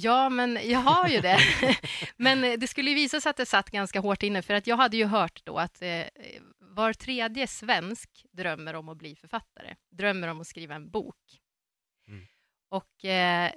[0.00, 1.38] Ja, men jag har ju det.
[2.16, 4.96] men det skulle visa sig att det satt ganska hårt inne, för att jag hade
[4.96, 6.04] ju hört då att eh,
[6.58, 11.40] var tredje svensk drömmer om att bli författare, drömmer om att skriva en bok.
[12.08, 12.26] Mm.
[12.68, 13.52] Och eh,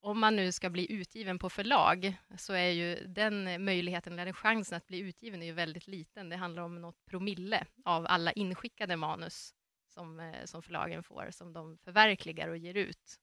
[0.00, 4.76] om man nu ska bli utgiven på förlag, så är ju den möjligheten, eller chansen
[4.76, 6.28] att bli utgiven är ju väldigt liten.
[6.28, 9.54] Det handlar om något promille av alla inskickade manus
[9.88, 13.18] som, eh, som förlagen får, som de förverkligar och ger ut.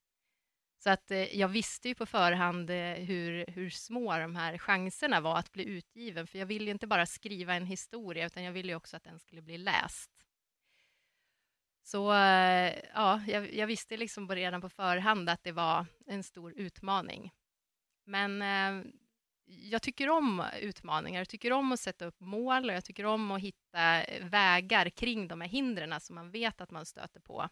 [0.86, 5.22] Så att eh, jag visste ju på förhand eh, hur, hur små de här chanserna
[5.22, 8.52] var att bli utgiven, för jag ville ju inte bara skriva en historia, utan jag
[8.52, 10.12] ville ju också att den skulle bli läst.
[11.84, 16.54] Så eh, ja, jag, jag visste liksom redan på förhand att det var en stor
[16.54, 17.32] utmaning.
[18.04, 18.92] Men eh,
[19.46, 23.32] jag tycker om utmaningar, jag tycker om att sätta upp mål och jag tycker om
[23.32, 27.50] att hitta eh, vägar kring de här hindren som man vet att man stöter på.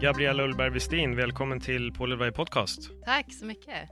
[0.00, 2.90] Gabriella Ullberg Westin, välkommen till Paul Elberg Podcast.
[3.04, 3.88] Tack så mycket.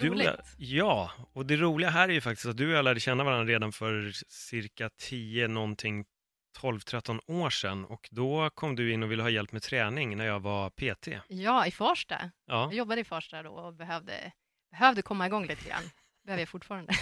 [0.00, 0.30] Roligt.
[0.56, 3.24] Du, ja, och det roliga här är ju faktiskt att du och jag lärde känna
[3.24, 6.04] varandra redan för cirka 10 någonting
[6.60, 10.26] 12-13 år sedan och då kom du in och ville ha hjälp med träning när
[10.26, 11.08] jag var PT.
[11.28, 12.30] Ja, i Farsta.
[12.46, 12.64] Ja.
[12.64, 14.32] Jag jobbade i Farsta då och behövde,
[14.70, 15.82] behövde komma igång lite grann.
[16.24, 16.92] behöver jag fortfarande.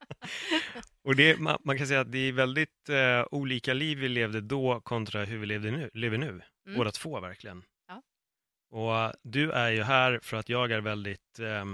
[1.04, 4.40] och det, man, man, kan säga att det är väldigt eh, olika liv vi levde
[4.40, 6.42] då kontra hur vi levde nu, lever nu.
[6.66, 6.78] Mm.
[6.78, 7.64] Båda två verkligen.
[7.88, 8.02] Ja.
[8.70, 11.64] Och du är ju här för att jag är väldigt eh,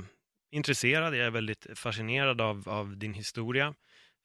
[0.50, 3.74] intresserad, jag är väldigt fascinerad av, av din historia.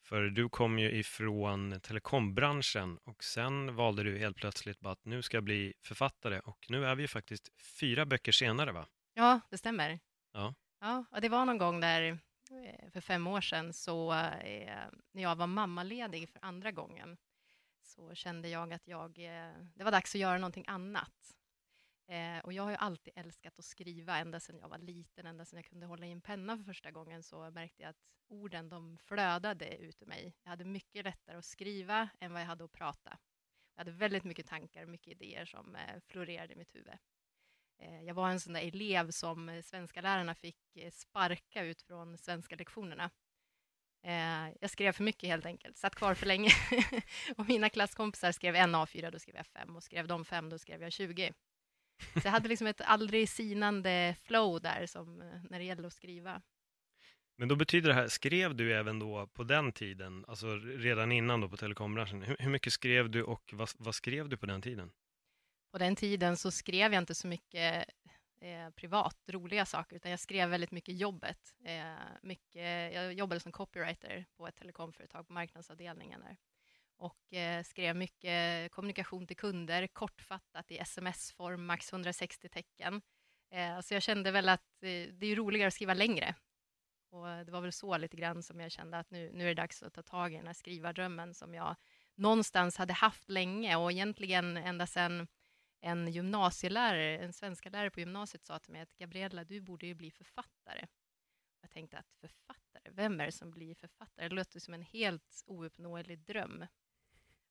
[0.03, 5.21] För du kom ju ifrån telekombranschen och sen valde du helt plötsligt bara att nu
[5.21, 7.49] ska jag bli författare och nu är vi ju faktiskt
[7.79, 8.87] fyra böcker senare va?
[9.13, 9.99] Ja, det stämmer.
[10.33, 10.53] Ja.
[10.79, 12.01] Ja, och det var någon gång där
[12.51, 17.17] eh, för fem år sedan så eh, när jag var mammaledig för andra gången
[17.91, 21.37] så kände jag att jag, eh, det var dags att göra någonting annat.
[22.07, 25.45] Eh, och jag har ju alltid älskat att skriva, ända sedan jag var liten, ända
[25.45, 28.69] sedan jag kunde hålla i en penna för första gången, så märkte jag att orden,
[28.69, 30.35] de flödade ut ur mig.
[30.43, 33.17] Jag hade mycket lättare att skriva än vad jag hade att prata.
[33.75, 36.97] Jag hade väldigt mycket tankar, mycket idéer som eh, florerade i mitt huvud.
[37.77, 42.17] Eh, jag var en sån där elev som eh, svenska lärarna fick sparka ut från
[42.17, 43.09] svenska lektionerna
[44.03, 46.51] Eh, jag skrev för mycket helt enkelt, satt kvar för länge.
[47.37, 50.57] och mina klasskompisar skrev en A4, då skrev jag fem och skrev de fem, då
[50.57, 51.33] skrev jag 20.
[52.13, 55.93] Så jag hade liksom ett aldrig sinande flow där som, eh, när det gällde att
[55.93, 56.41] skriva.
[57.37, 61.41] Men då betyder det här, skrev du även då på den tiden, alltså redan innan
[61.41, 64.61] då på telekombranschen, hur, hur mycket skrev du och vad, vad skrev du på den
[64.61, 64.91] tiden?
[65.71, 67.85] På den tiden så skrev jag inte så mycket
[68.41, 71.55] eh, privat, roliga saker, utan jag skrev väldigt mycket jobbet.
[71.63, 76.37] Eh, mycket, jag jobbade som copywriter på ett telekomföretag på marknadsavdelningen där
[77.01, 83.01] och eh, skrev mycket kommunikation till kunder, kortfattat i sms-form, max 160 tecken.
[83.51, 86.35] Eh, så jag kände väl att eh, det är roligare att skriva längre.
[87.09, 89.61] Och det var väl så lite grann som jag kände att nu, nu är det
[89.61, 91.75] dags att ta tag i den här skrivardrömmen som jag
[92.15, 95.27] någonstans hade haft länge och egentligen ända sedan
[95.81, 99.93] en gymnasielärare, en svenska lärare på gymnasiet sa till mig att Gabriella, du borde ju
[99.93, 100.87] bli författare.
[101.61, 104.27] Jag tänkte att författare, vem är det som blir författare?
[104.27, 106.65] Det låter som en helt ouppnåelig dröm.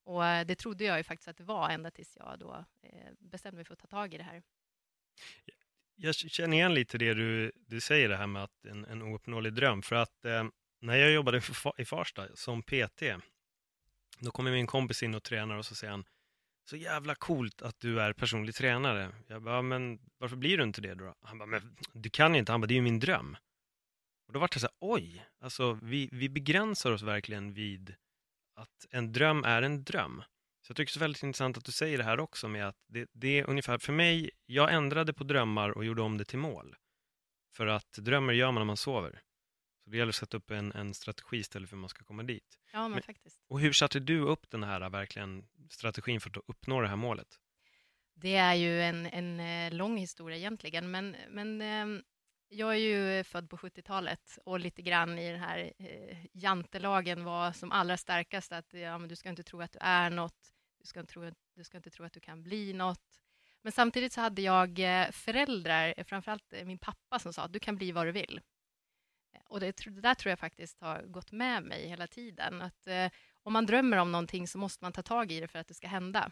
[0.04, 3.12] Och eh, det trodde jag ju faktiskt att det var ända tills jag då eh,
[3.18, 4.42] bestämde mig för att ta tag i det här.
[5.97, 9.52] Jag känner igen lite det du, du säger, det här med att en, en ouppnåelig
[9.52, 9.82] dröm.
[9.82, 10.44] För att eh,
[10.80, 11.42] när jag jobbade
[11.78, 13.03] i Farsta som PT,
[14.18, 16.04] då kommer min kompis in och tränar och så säger han,
[16.65, 19.12] så jävla coolt att du är personlig tränare.
[19.27, 21.15] Jag bara, men varför blir du inte det då?
[21.22, 22.53] Han bara, men du kan ju inte.
[22.53, 23.36] Han bara, det är ju min dröm.
[24.27, 27.95] Och då vart det så här, oj, alltså vi, vi begränsar oss verkligen vid
[28.54, 30.22] att en dröm är en dröm.
[30.62, 32.77] Så jag tycker det är väldigt intressant att du säger det här också med att
[32.89, 36.39] det, det är ungefär, för mig, jag ändrade på drömmar och gjorde om det till
[36.39, 36.77] mål.
[37.57, 39.21] För att drömmar gör man när man sover.
[39.84, 42.22] Så det gäller att sätta upp en, en strategi istället för hur man ska komma
[42.22, 42.59] dit.
[42.72, 43.41] Ja, men, men faktiskt.
[43.48, 47.38] Och hur satte du upp den här verkligen strategin för att uppnå det här målet?
[48.15, 52.03] Det är ju en, en eh, lång historia egentligen, men, men ehm,
[52.48, 57.53] Jag är ju född på 70-talet och lite grann i den här eh, jantelagen var
[57.53, 60.86] som allra starkast att ja, men du ska inte tro att du är något, du
[60.86, 63.21] ska, inte tro, du ska inte tro att du kan bli något.
[63.62, 67.76] Men samtidigt så hade jag eh, föräldrar, framförallt min pappa, som sa att du kan
[67.76, 68.41] bli vad du vill.
[69.48, 72.62] Och det, det där tror jag faktiskt har gått med mig hela tiden.
[72.62, 73.10] Att eh,
[73.42, 75.74] om man drömmer om någonting så måste man ta tag i det för att det
[75.74, 76.30] ska hända.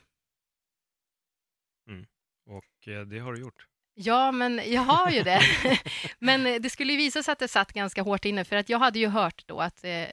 [1.89, 2.07] Mm.
[2.47, 3.67] Och eh, det har du gjort.
[3.95, 5.41] Ja, men jag har ju det.
[6.19, 8.79] men eh, det skulle visa sig att det satt ganska hårt inne, för att jag
[8.79, 10.07] hade ju hört då att eh,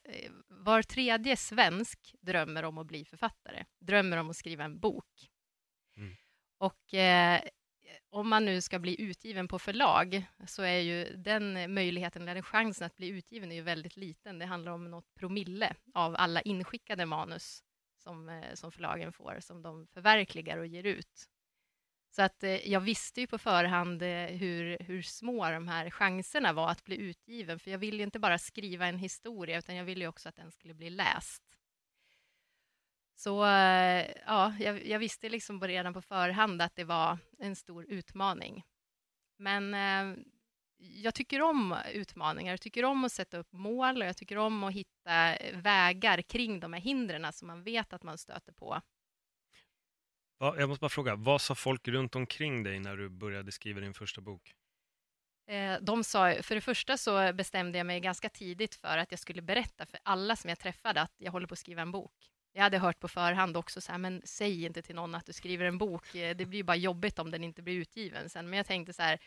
[0.48, 5.30] var tredje svensk drömmer om att bli författare, drömmer om att skriva en bok.
[5.98, 6.16] Mm.
[6.58, 7.42] Och eh,
[8.16, 12.44] om man nu ska bli utgiven på förlag så är ju den möjligheten, eller den
[12.44, 14.40] chansen att bli utgiven är ju väldigt liten.
[14.40, 17.64] Det handlar om något promille av alla inskickade manus
[18.04, 21.30] som, eh, som förlagen får, som de förverkligar och ger ut.
[22.16, 26.54] Så att eh, jag visste ju på förhand eh, hur, hur små de här chanserna
[26.54, 29.86] var att bli utgiven, för jag ville ju inte bara skriva en historia, utan jag
[29.86, 31.55] ville ju också att den skulle bli läst.
[33.16, 33.46] Så
[34.26, 38.64] ja, jag, jag, visste liksom redan på förhand att det var en stor utmaning.
[39.38, 40.24] Men eh,
[40.78, 44.64] jag tycker om utmaningar, jag tycker om att sätta upp mål och jag tycker om
[44.64, 48.82] att hitta vägar kring de här hindren som man vet att man stöter på.
[50.40, 53.94] Jag måste bara fråga, vad sa folk runt omkring dig när du började skriva din
[53.94, 54.56] första bok?
[55.48, 59.20] Eh, de sa, för det första så bestämde jag mig ganska tidigt för att jag
[59.20, 62.32] skulle berätta för alla som jag träffade att jag håller på att skriva en bok.
[62.58, 65.34] Jag hade hört på förhand också, så här, men säg inte till någon att du
[65.34, 66.16] skriver en bok.
[66.16, 68.50] Eh, det blir bara jobbigt om den inte blir utgiven sen.
[68.50, 69.20] Men jag tänkte så här,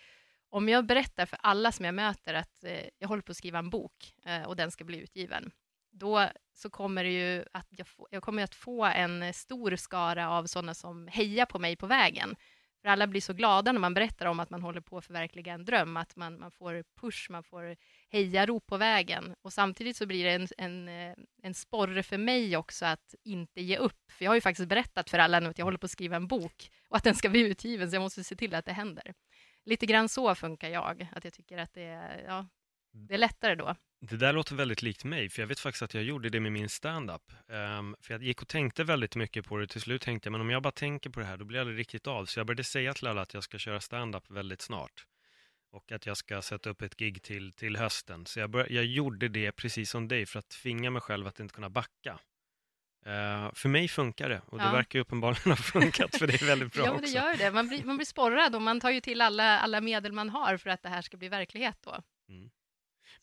[0.51, 3.59] om jag berättar för alla som jag möter att eh, jag håller på att skriva
[3.59, 5.51] en bok eh, och den ska bli utgiven,
[5.91, 10.31] då så kommer det ju att jag, få, jag kommer att få en stor skara
[10.31, 12.37] av sådana som hejar på mig på vägen.
[12.83, 15.53] För alla blir så glada när man berättar om att man håller på att förverkliga
[15.53, 17.77] en dröm, att man, man får push, man får
[18.09, 19.35] hejarop på vägen.
[19.43, 23.61] Och samtidigt så blir det en, en, eh, en sporre för mig också att inte
[23.61, 24.13] ge upp.
[24.13, 26.17] För jag har ju faktiskt berättat för alla nu att jag håller på att skriva
[26.17, 28.73] en bok och att den ska bli utgiven, så jag måste se till att det
[28.73, 29.15] händer.
[29.65, 32.47] Lite grann så funkar jag, att jag tycker att det är, ja,
[32.93, 33.77] det är lättare då.
[34.01, 36.53] Det där låter väldigt likt mig, för jag vet faktiskt att jag gjorde det med
[36.53, 37.33] min stand-up.
[37.47, 40.41] Um, för jag gick och tänkte väldigt mycket på det, till slut tänkte jag, men
[40.41, 42.27] om jag bara tänker på det här, då blir det aldrig riktigt av.
[42.27, 45.07] Så jag började säga till alla att jag ska köra stand-up väldigt snart.
[45.71, 48.27] Och att jag ska sätta upp ett gig till, till hösten.
[48.27, 51.41] Så jag, började, jag gjorde det precis som dig, för att tvinga mig själv att
[51.41, 52.19] inte kunna backa.
[53.07, 56.73] Uh, för mig funkar det och det verkar uppenbarligen ha funkat för det är väldigt
[56.73, 57.51] bra Ja, men det gör det.
[57.51, 60.57] Man blir, man blir sporrad och man tar ju till alla, alla medel man har
[60.57, 62.03] för att det här ska bli verklighet då.
[62.29, 62.51] Mm.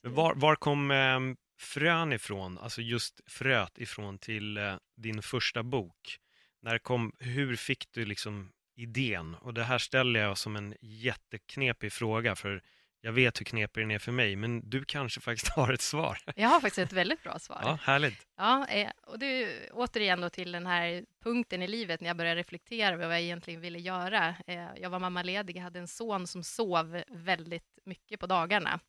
[0.01, 1.19] Men var, var kom eh,
[1.59, 6.19] frön ifrån, alltså just fröet ifrån till eh, din första bok?
[6.61, 9.35] När kom, hur fick du liksom idén?
[9.35, 12.61] Och det här ställer jag som en jätteknepig fråga, för
[13.01, 16.17] jag vet hur knepig den är för mig, men du kanske faktiskt har ett svar?
[16.35, 17.59] Jag har faktiskt ett väldigt bra svar.
[17.63, 18.27] Ja, härligt.
[18.37, 22.17] Ja, eh, och det är återigen då till den här punkten i livet när jag
[22.17, 24.35] började reflektera över vad jag egentligen ville göra.
[24.47, 28.79] Eh, jag var mammaledig, jag hade en son som sov väldigt mycket på dagarna.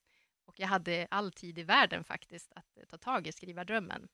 [0.56, 4.08] Och jag hade all tid i världen faktiskt att eh, ta tag i skrivardrömmen.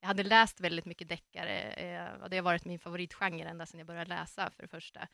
[0.00, 3.78] Jag hade läst väldigt mycket deckare eh, och det har varit min favoritgenre ända sedan
[3.78, 5.08] jag började läsa för det första.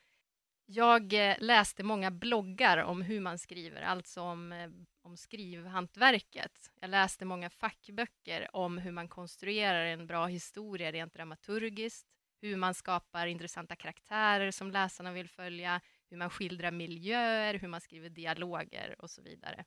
[0.66, 4.70] Jag eh, läste många bloggar om hur man skriver, alltså om, eh,
[5.02, 6.70] om skrivhantverket.
[6.80, 12.06] Jag läste många fackböcker om hur man konstruerar en bra historia rent dramaturgiskt,
[12.40, 15.80] hur man skapar intressanta karaktärer som läsarna vill följa,
[16.10, 19.64] hur man skildrar miljöer, hur man skriver dialoger och så vidare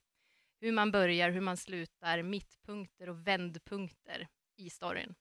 [0.60, 5.16] hur man börjar, hur man slutar, mittpunkter och vändpunkter i storyn.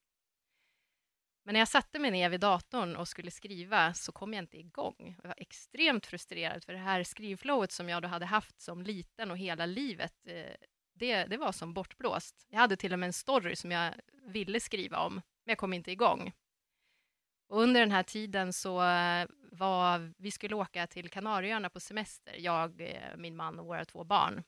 [1.44, 4.58] Men när jag satte mig ner vid datorn och skulle skriva så kom jag inte
[4.58, 5.16] igång.
[5.22, 9.30] Jag var extremt frustrerad för det här skrivflowet som jag då hade haft som liten
[9.30, 10.54] och hela livet, eh,
[10.94, 12.46] det, det var som bortblåst.
[12.48, 15.72] Jag hade till och med en story som jag ville skriva om, men jag kom
[15.72, 16.32] inte igång.
[17.48, 22.36] Och under den här tiden så eh, var vi skulle åka till Kanarieöarna på semester,
[22.38, 24.42] jag, eh, min man och våra två barn.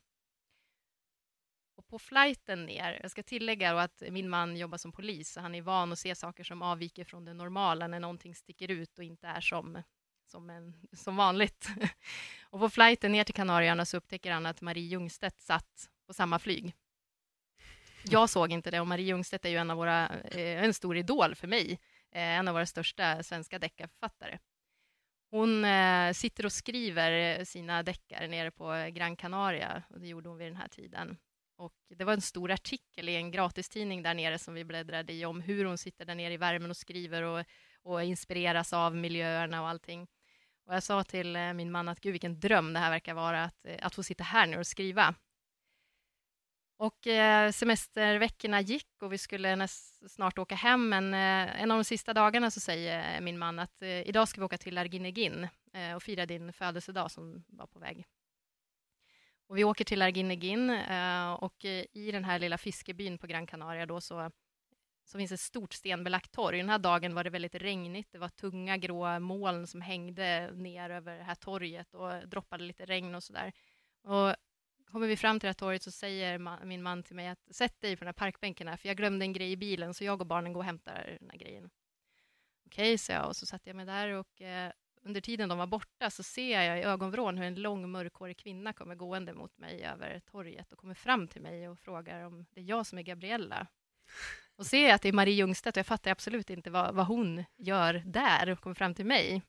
[1.79, 5.55] Och på flighten ner, jag ska tillägga att min man jobbar som polis, så han
[5.55, 9.03] är van att se saker som avviker från det normala, när någonting sticker ut och
[9.03, 9.83] inte är som,
[10.25, 11.67] som, en, som vanligt.
[12.49, 16.39] och på flighten ner till Kanarieöarna så upptäcker han att Marie Ljungstedt satt på samma
[16.39, 16.73] flyg.
[18.03, 20.97] Jag såg inte det och Marie Ljungstedt är ju en av våra, eh, en stor
[20.97, 21.79] idol för mig,
[22.11, 24.39] eh, en av våra största svenska deckarförfattare.
[25.31, 30.37] Hon eh, sitter och skriver sina deckare nere på Gran Canaria, och det gjorde hon
[30.37, 31.17] vid den här tiden.
[31.59, 35.25] Och det var en stor artikel i en gratistidning där nere som vi bläddrade i
[35.25, 37.45] om hur hon sitter där nere i värmen och skriver och,
[37.83, 40.07] och inspireras av miljöerna och allting.
[40.65, 43.43] Och jag sa till eh, min man att gud vilken dröm det här verkar vara
[43.43, 45.15] att, eh, att få sitta här nu och skriva.
[46.77, 51.77] Och eh, semesterveckorna gick och vi skulle näst, snart åka hem, men eh, en av
[51.77, 54.77] de sista dagarna så säger eh, min man att eh, idag ska vi åka till
[54.77, 55.47] Arginegin
[55.95, 58.05] och fira din födelsedag som var på väg.
[59.49, 63.47] Och vi åker till Arginegin eh, och eh, i den här lilla fiskebyn på Gran
[63.47, 64.31] Canaria då så,
[65.05, 66.57] så finns ett stort stenbelagt torg.
[66.57, 68.11] Den här dagen var det väldigt regnigt.
[68.11, 72.85] Det var tunga grå moln som hängde ner över det här torget och droppade lite
[72.85, 73.53] regn och sådär.
[74.03, 74.35] Och
[74.91, 77.81] kommer vi fram till det här torget så säger min man till mig att sätt
[77.81, 80.21] dig på den här parkbänken här, för jag glömde en grej i bilen, så jag
[80.21, 81.69] och barnen går och hämtar den här grejen.
[82.65, 85.57] Okej, okay, sa jag och så satte jag mig där och eh, under tiden de
[85.57, 89.57] var borta så ser jag i ögonvrån hur en lång mörkhårig kvinna kommer gående mot
[89.57, 92.97] mig över torget och kommer fram till mig och frågar om det är jag som
[92.97, 93.67] är Gabriella.
[94.55, 97.05] Och ser jag att det är Marie Ljungstedt och jag fattar absolut inte vad, vad
[97.05, 99.41] hon gör där och kommer fram till mig.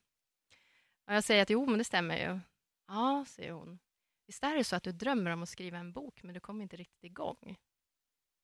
[1.06, 2.40] Och jag säger att jo, men det stämmer ju.
[2.88, 3.78] Ja, säger hon.
[4.26, 6.62] Visst är det så att du drömmer om att skriva en bok, men du kommer
[6.62, 7.56] inte riktigt igång?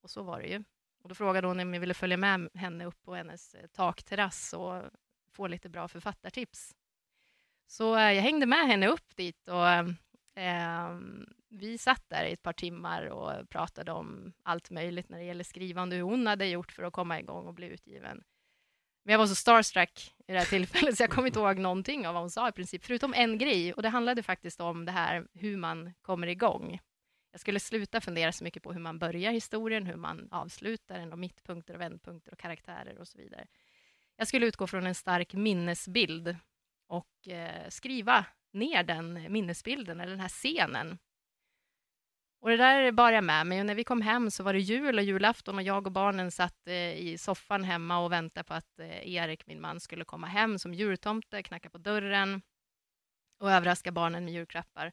[0.00, 0.64] Och så var det ju.
[1.02, 4.52] Och då frågade hon om jag ville följa med henne upp på hennes eh, takterrass
[4.52, 4.82] och
[5.32, 6.75] få lite bra författartips.
[7.66, 9.68] Så eh, jag hängde med henne upp dit och
[10.42, 10.99] eh,
[11.49, 15.44] vi satt där i ett par timmar och pratade om allt möjligt när det gäller
[15.44, 18.25] skrivande, hur hon hade gjort för att komma igång och bli utgiven.
[19.04, 22.06] Men jag var så starstruck i det här tillfället så jag kommer inte ihåg någonting
[22.06, 24.92] av vad hon sa i princip, förutom en grej och det handlade faktiskt om det
[24.92, 26.80] här hur man kommer igång.
[27.32, 31.12] Jag skulle sluta fundera så mycket på hur man börjar historien, hur man avslutar den
[31.12, 33.46] och mittpunkter och vändpunkter och karaktärer och så vidare.
[34.16, 36.37] Jag skulle utgå från en stark minnesbild
[36.87, 40.99] och eh, skriva ner den minnesbilden eller den här scenen.
[42.40, 44.61] Och det där bar jag med mig och när vi kom hem så var det
[44.61, 48.55] jul och julafton och jag och barnen satt eh, i soffan hemma och väntade på
[48.55, 52.43] att eh, Erik, min man, skulle komma hem som jultomte, knacka på dörren
[53.38, 54.93] och överraska barnen med julklappar.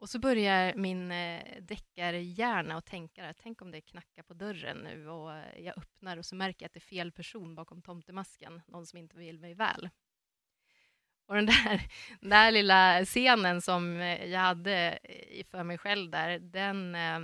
[0.00, 5.08] Och så börjar min eh, deckarhjärna att tänka, tänk om det knackar på dörren nu
[5.08, 8.62] och eh, jag öppnar och så märker jag att det är fel person bakom tomtemasken,
[8.66, 9.90] någon som inte vill mig väl.
[11.28, 11.82] Och den där,
[12.20, 17.18] den där lilla scenen som eh, jag hade eh, för mig själv där, den eh,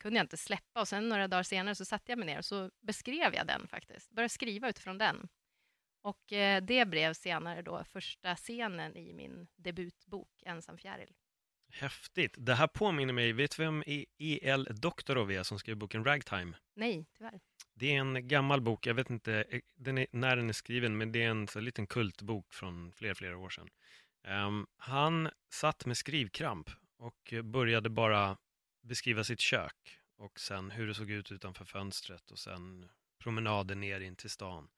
[0.00, 0.80] kunde jag inte släppa.
[0.80, 3.68] Och sen några dagar senare så satte jag mig ner och så beskrev jag den
[3.68, 4.10] faktiskt.
[4.10, 5.28] Började skriva utifrån den.
[6.02, 11.14] Och eh, det blev senare då första scenen i min debutbok Ensam fjäril.
[11.72, 12.34] Häftigt.
[12.38, 13.82] Det här påminner mig, vet du vem
[14.18, 14.68] E.L.
[14.70, 16.56] Doktorov är som skrev boken Ragtime?
[16.74, 17.40] Nej, tyvärr.
[17.74, 20.98] Det är en gammal bok, jag vet inte eh, den är, när den är skriven,
[20.98, 23.68] men det är en så liten kultbok från flera, flera år sedan.
[24.28, 28.36] Um, han satt med skrivkramp och började bara
[28.82, 34.00] beskriva sitt kök och sen hur det såg ut utanför fönstret och sen promenaden ner
[34.00, 34.68] in till stan.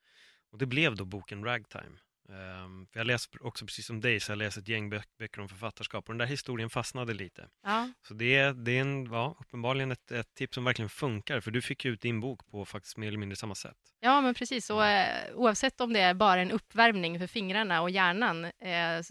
[0.50, 1.98] Och det blev då boken Ragtime.
[2.28, 5.48] Um, för jag läser också, precis som dig, så jag läser ett gäng böcker om
[5.48, 7.48] författarskap och den där historien fastnade lite.
[7.62, 7.92] Ja.
[8.08, 11.50] Så det är, det är en, ja, uppenbarligen ett, ett tips som verkligen funkar, för
[11.50, 13.76] du fick ut din bok på faktiskt mer eller mindre samma sätt.
[14.00, 14.70] Ja, men precis.
[14.70, 19.02] Och, eh, oavsett om det är bara en uppvärmning för fingrarna och hjärnan, eh, eh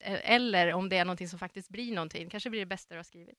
[0.00, 3.04] eller om det är någonting som faktiskt blir någonting, kanske blir det bästa du har
[3.04, 3.38] skrivit.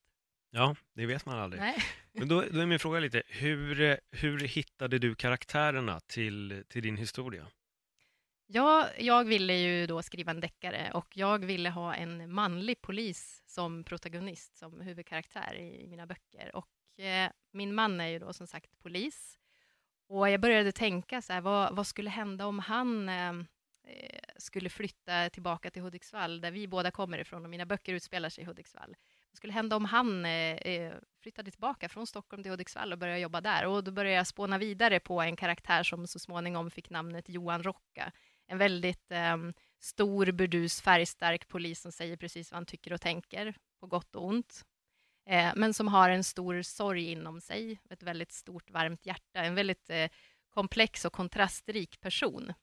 [0.51, 1.61] Ja, det vet man aldrig.
[1.61, 1.77] Nej.
[2.13, 6.97] Men då, då är min fråga lite, hur, hur hittade du karaktärerna till, till din
[6.97, 7.47] historia?
[8.47, 13.43] Ja, jag ville ju då skriva en deckare och jag ville ha en manlig polis
[13.45, 16.55] som protagonist, som huvudkaraktär i mina böcker.
[16.55, 19.39] Och eh, min man är ju då som sagt polis.
[20.07, 23.33] Och jag började tänka så här, vad, vad skulle hända om han eh,
[23.87, 28.29] eh, skulle flytta tillbaka till Hudiksvall, där vi båda kommer ifrån och mina böcker utspelar
[28.29, 28.95] sig i Hudiksvall.
[29.31, 33.19] Vad skulle hända om han eh, eh, flyttade tillbaka från Stockholm till Hudiksvall och började
[33.19, 33.65] jobba där?
[33.65, 37.63] Och då började jag spåna vidare på en karaktär som så småningom fick namnet Johan
[37.63, 38.11] Rocka
[38.47, 39.37] en väldigt eh,
[39.79, 44.25] stor, burdus, färgstark polis som säger precis vad han tycker och tänker, på gott och
[44.25, 44.65] ont.
[45.29, 49.55] Eh, men som har en stor sorg inom sig, ett väldigt stort, varmt hjärta, en
[49.55, 50.09] väldigt eh,
[50.49, 52.53] komplex och kontrastrik person.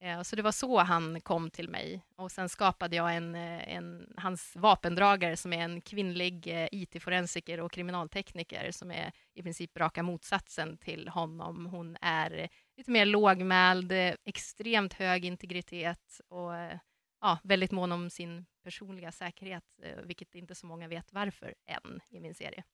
[0.00, 2.02] Eh, så det var så han kom till mig.
[2.16, 7.60] Och sen skapade jag en, eh, en hans vapendragare som är en kvinnlig eh, IT-forensiker
[7.60, 11.66] och kriminaltekniker som är i princip raka motsatsen till honom.
[11.66, 13.92] Hon är lite mer lågmäld,
[14.24, 16.52] extremt hög integritet och
[17.20, 19.64] ja, väldigt mån om sin personliga säkerhet,
[20.04, 22.64] vilket inte så många vet varför än i min serie.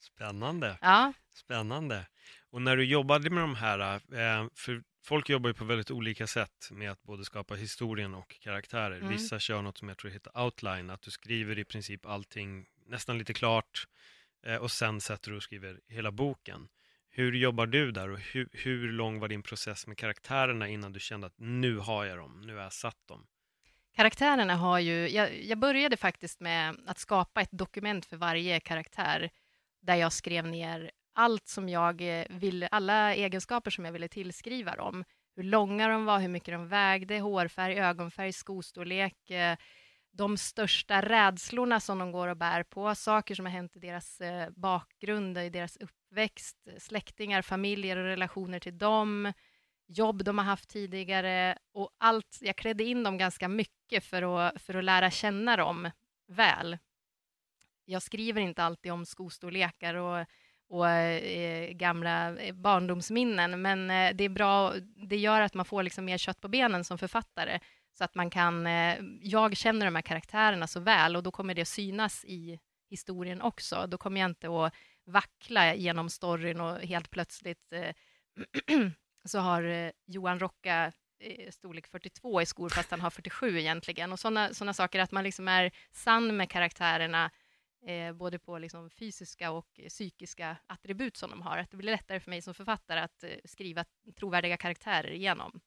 [0.00, 0.78] Spännande.
[0.80, 1.12] Ja.
[1.34, 2.06] Spännande.
[2.50, 4.00] Och när du jobbade med de här,
[4.54, 8.96] för folk jobbar ju på väldigt olika sätt med att både skapa historien och karaktärer.
[8.96, 9.08] Mm.
[9.08, 13.18] Vissa kör något som jag tror heter outline, att du skriver i princip allting nästan
[13.18, 13.86] lite klart
[14.46, 16.68] eh, och sen sätter du och skriver hela boken.
[17.12, 21.00] Hur jobbar du där och hur, hur lång var din process med karaktärerna innan du
[21.00, 23.26] kände att nu har jag dem, nu har jag satt dem?
[23.96, 29.30] Karaktärerna har ju, jag, jag började faktiskt med att skapa ett dokument för varje karaktär
[29.80, 34.76] där jag skrev ner allt som jag eh, ville, alla egenskaper som jag ville tillskriva
[34.76, 35.04] dem.
[35.36, 39.56] Hur långa de var, hur mycket de vägde, hårfärg, ögonfärg, skostorlek, eh,
[40.12, 44.20] de största rädslorna som de går och bär på, saker som har hänt i deras
[44.20, 45.76] eh, bakgrund, i deras
[46.10, 49.32] uppväxt, släktingar, familjer och relationer till dem,
[49.86, 52.38] jobb de har haft tidigare och allt.
[52.40, 55.90] Jag klädde in dem ganska mycket för att, för att lära känna dem
[56.28, 56.78] väl.
[57.84, 60.26] Jag skriver inte alltid om skostorlekar och,
[60.68, 64.74] och eh, gamla eh, barndomsminnen, men eh, det är bra.
[65.08, 67.60] Det gör att man får liksom mer kött på benen som författare,
[67.92, 68.66] så att man kan...
[68.66, 72.58] Eh, jag känner de här karaktärerna så väl och då kommer det synas i
[72.90, 73.86] historien också.
[73.86, 77.94] Då kommer jag inte att vackla genom storyn och helt plötsligt eh,
[79.24, 84.12] så har eh, Johan Rocka eh, storlek 42 i skor, fast han har 47 egentligen.
[84.12, 87.30] Och sådana såna saker, att man liksom är sann med karaktärerna,
[87.86, 91.58] eh, både på liksom fysiska och psykiska attribut som de har.
[91.58, 93.84] Att det blir lättare för mig som författare att eh, skriva
[94.16, 95.60] trovärdiga karaktärer igenom.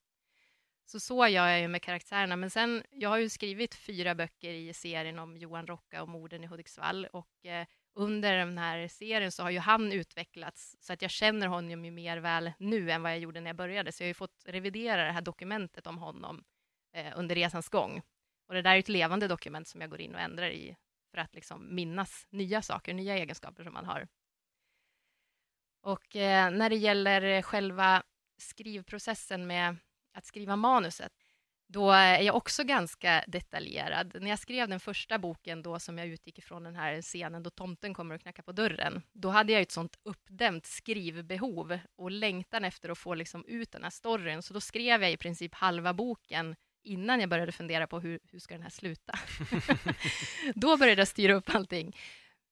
[0.86, 2.36] Så så gör jag ju med karaktärerna.
[2.36, 6.44] Men sen, jag har ju skrivit fyra böcker i serien om Johan Rocka och morden
[6.44, 7.06] i Hudiksvall.
[7.06, 11.48] Och eh, under den här serien så har ju han utvecklats så att jag känner
[11.48, 13.92] honom ju mer väl nu än vad jag gjorde när jag började.
[13.92, 16.44] Så jag har ju fått revidera det här dokumentet om honom
[16.94, 18.02] eh, under resans gång.
[18.48, 20.76] Och det där är ett levande dokument som jag går in och ändrar i
[21.12, 24.08] för att liksom minnas nya saker, nya egenskaper som man har.
[25.82, 28.04] Och eh, när det gäller själva
[28.38, 29.76] skrivprocessen med
[30.14, 31.14] att skriva manuset
[31.74, 34.18] då är jag också ganska detaljerad.
[34.22, 37.50] När jag skrev den första boken då som jag utgick ifrån den här scenen då
[37.50, 42.63] tomten kommer och knackar på dörren, då hade jag ett sånt uppdämt skrivbehov och längtan
[42.63, 45.94] efter att få liksom ut den här storyn, så då skrev jag i princip halva
[45.94, 49.20] boken innan jag började fundera på hur, hur ska den här sluta.
[50.56, 51.98] då började jag styra upp allting.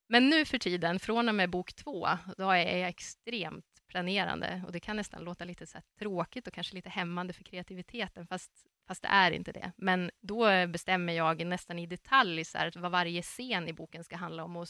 [0.08, 4.72] Men nu för tiden, från och med bok två, då är jag extremt planerande och
[4.72, 9.02] det kan nästan låta lite så tråkigt och kanske lite hämmande för kreativiteten, fast fast
[9.02, 9.72] det är inte det.
[9.76, 14.16] Men då bestämmer jag nästan i detalj så här, vad varje scen i boken ska
[14.16, 14.56] handla om.
[14.56, 14.66] Och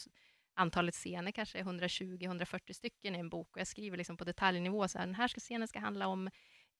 [0.55, 4.87] antalet scener kanske är 120-140 stycken i en bok och jag skriver liksom på detaljnivå
[4.87, 6.27] så här, den här scenen ska handla om,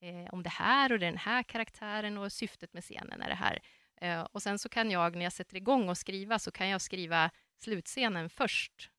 [0.01, 3.59] eh, om det här och den här karaktären och syftet med scenen är det här.
[4.01, 6.81] Eh, och sen så kan jag, när jag sätter igång och skriva, så kan jag
[6.81, 7.31] skriva
[7.63, 8.89] slutscenen först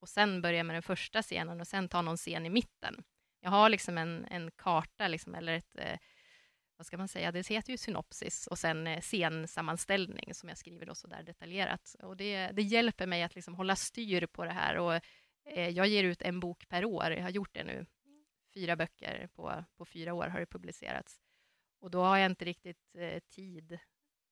[0.00, 3.04] och sen börja med den första scenen och sen ta någon scen i mitten.
[3.40, 5.98] Jag har liksom en, en karta liksom, eller ett eh,
[6.78, 10.86] vad ska man säga, det heter ju synopsis och sen eh, scensammanställning som jag skriver
[10.86, 11.96] då så där detaljerat.
[12.02, 14.94] Och det, det hjälper mig att liksom hålla styr på det här och
[15.44, 17.10] eh, jag ger ut en bok per år.
[17.10, 17.86] Jag har gjort det nu.
[18.54, 21.20] Fyra böcker på, på fyra år har det publicerats.
[21.80, 23.78] Och då har jag inte riktigt eh, tid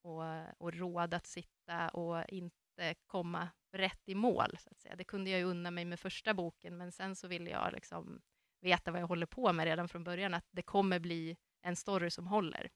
[0.03, 0.23] och,
[0.59, 2.66] och råd att sitta och inte
[3.07, 4.57] komma rätt i mål.
[4.59, 4.97] Så att säga.
[4.97, 8.21] Det kunde jag ju unna mig med första boken, men sen så ville jag liksom
[8.61, 12.11] veta vad jag håller på med redan från början, att det kommer bli en story
[12.11, 12.71] som håller.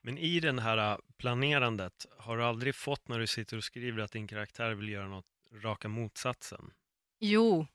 [0.00, 4.02] Men i den här äh, planerandet, har du aldrig fått när du sitter och skriver
[4.02, 5.26] att din karaktär vill göra något
[5.62, 6.70] raka motsatsen?
[7.18, 7.66] Jo.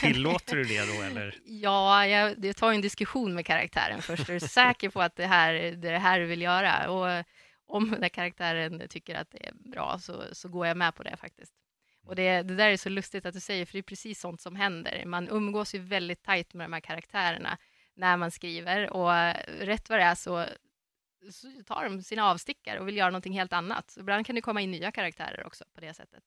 [0.00, 1.34] Tillåter du det då eller?
[1.44, 4.28] Ja, jag, jag tar en diskussion med karaktären först.
[4.28, 6.90] Är du säker på att det här det är det här du vill göra?
[6.90, 7.24] Och
[7.70, 11.16] om den karaktären tycker att det är bra så, så går jag med på det
[11.16, 11.54] faktiskt.
[12.06, 14.40] Och det, det där är så lustigt att du säger, för det är precis sånt
[14.40, 15.04] som händer.
[15.06, 17.58] Man umgås ju väldigt tajt med de här karaktärerna
[17.94, 19.12] när man skriver och
[19.46, 20.46] rätt vad det är så,
[21.32, 23.90] så tar de sina avstickare och vill göra någonting helt annat.
[23.90, 26.24] Så ibland kan det komma in nya karaktärer också på det sättet.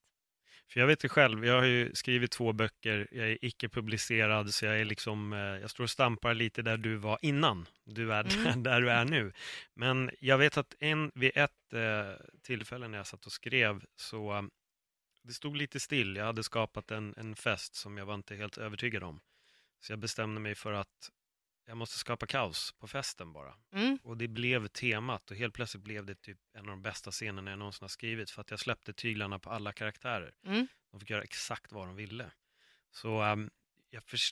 [0.73, 4.65] För jag vet det själv, jag har ju skrivit två böcker, jag är icke-publicerad, så
[4.65, 8.37] jag är liksom, eh, jag står och stampar lite där du var innan, du är
[8.37, 8.63] mm.
[8.63, 9.33] där du är nu.
[9.73, 14.33] Men jag vet att en, vid ett eh, tillfälle när jag satt och skrev, så
[14.33, 14.41] eh,
[15.23, 18.57] det stod lite still, jag hade skapat en, en fest som jag var inte helt
[18.57, 19.19] övertygad om.
[19.79, 21.11] Så jag bestämde mig för att
[21.65, 23.55] jag måste skapa kaos på festen bara.
[23.73, 23.99] Mm.
[24.03, 27.51] Och det blev temat och helt plötsligt blev det typ en av de bästa scenerna
[27.51, 30.33] jag någonsin har skrivit för att jag släppte tyglarna på alla karaktärer.
[30.45, 30.67] Mm.
[30.91, 32.31] De fick göra exakt vad de ville.
[32.91, 33.49] Så um,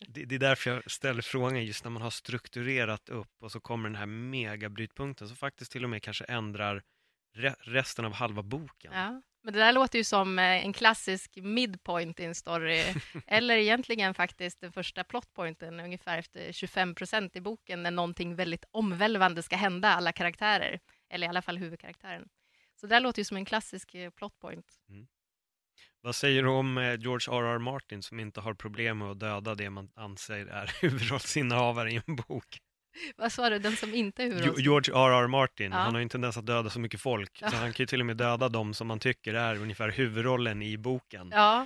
[0.08, 3.60] det, det är därför jag ställer frågan just när man har strukturerat upp och så
[3.60, 6.84] kommer den här megabrytpunkten som faktiskt till och med kanske ändrar
[7.34, 8.94] re resten av halva boken.
[8.94, 9.22] Ja.
[9.44, 12.84] Men det där låter ju som eh, en klassisk midpoint i en story,
[13.28, 18.66] eller egentligen faktiskt den första plotpointen ungefär efter 25 procent i boken när någonting väldigt
[18.72, 22.28] omvälvande ska hända alla karaktärer, eller i alla fall huvudkaraktären.
[22.76, 24.66] Så det där låter ju som en klassisk eh, plotpoint.
[24.90, 25.08] Mm.
[26.02, 27.60] Vad säger du om eh, George R.R.
[27.60, 32.16] Martin som inte har problem med att döda det man anser är huvudrollsinnehavare i en
[32.16, 32.60] bok?
[33.16, 34.64] Vad sa du, den som inte är huvudrollsinnehavare?
[34.64, 35.28] George R.R.
[35.28, 35.78] Martin, ja.
[35.78, 37.52] han har ju en tendens att döda så mycket folk, ja.
[37.52, 40.62] så han kan ju till och med döda de som man tycker är ungefär huvudrollen
[40.62, 41.30] i boken.
[41.32, 41.66] Ja.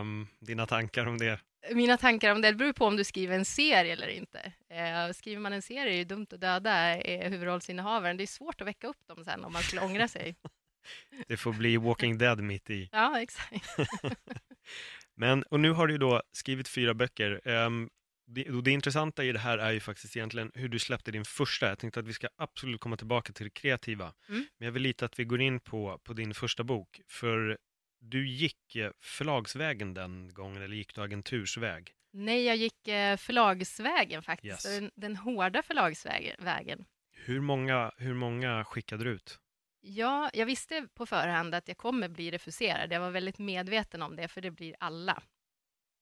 [0.00, 1.40] Um, dina tankar om det?
[1.72, 4.52] Mina tankar om det, det beror på om du skriver en serie eller inte.
[4.70, 8.16] Eh, skriver man en serie är det dumt att döda eh, huvudrollsinnehavaren.
[8.16, 10.36] Det är svårt att väcka upp dem sen om man skulle ångra sig.
[11.28, 12.88] det får bli Walking Dead mitt i.
[12.92, 13.66] Ja, exakt.
[15.16, 17.48] Men, och nu har du då skrivit fyra böcker.
[17.48, 17.90] Um,
[18.26, 21.68] det, det intressanta i det här är ju faktiskt egentligen hur du släppte din första.
[21.68, 24.14] Jag tänkte att vi ska absolut komma tillbaka till det kreativa.
[24.28, 24.46] Mm.
[24.58, 27.00] Men jag vill lite att vi går in på, på din första bok.
[27.08, 27.58] För
[28.00, 31.92] du gick eh, förlagsvägen den gången, eller gick du agentursväg?
[32.12, 34.66] Nej, jag gick eh, förlagsvägen faktiskt.
[34.66, 34.78] Yes.
[34.78, 36.84] Den, den hårda förlagsvägen.
[37.12, 39.38] Hur många, hur många skickade du ut?
[39.80, 42.92] Ja, jag visste på förhand att jag kommer bli refuserad.
[42.92, 45.22] Jag var väldigt medveten om det, för det blir alla.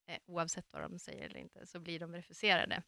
[0.06, 2.82] Eh, oavsett vad de säger eller inte, så blir de refuserade.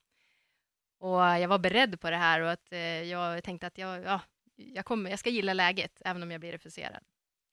[0.99, 4.21] Och jag var beredd på det här och att eh, jag tänkte att jag, ja,
[4.57, 7.05] jag, kommer, jag ska gilla läget, även om jag blir refuserad.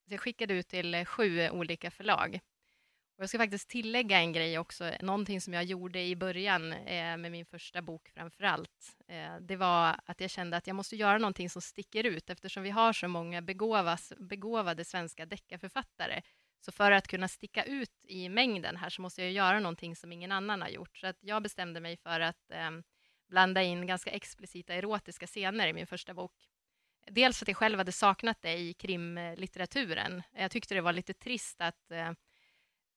[0.07, 2.39] Så jag skickade ut till eh, sju olika förlag.
[3.17, 7.17] Och jag ska faktiskt tillägga en grej också, någonting som jag gjorde i början eh,
[7.17, 8.97] med min första bok framför allt.
[9.07, 12.63] Eh, det var att jag kände att jag måste göra någonting som sticker ut eftersom
[12.63, 16.21] vi har så många begåvas, begåvade svenska deckarförfattare.
[16.61, 20.11] Så för att kunna sticka ut i mängden här så måste jag göra någonting som
[20.11, 20.97] ingen annan har gjort.
[20.97, 22.71] Så att jag bestämde mig för att eh,
[23.29, 26.33] blanda in ganska explicita erotiska scener i min första bok.
[27.07, 30.23] Dels för att jag själv hade saknat det i krimlitteraturen.
[30.31, 32.11] Jag tyckte det var lite trist att eh,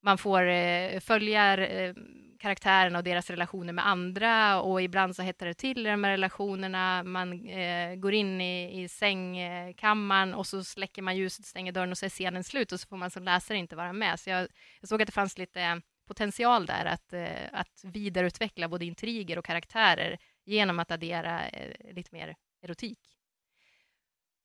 [0.04, 1.94] man får eh, följa eh,
[2.38, 6.10] karaktärerna och deras relationer med andra och ibland så hettar det till i de här
[6.10, 7.02] relationerna.
[7.02, 11.98] Man eh, går in i, i sängkammaren och så släcker man ljuset, stänger dörren och
[11.98, 14.20] så är scenen slut och så får man som läsare inte vara med.
[14.20, 14.48] Så jag,
[14.80, 19.38] jag såg att det fanns lite eh, potential där att, eh, att vidareutveckla både intriger
[19.38, 22.98] och karaktärer genom att addera eh, lite mer erotik.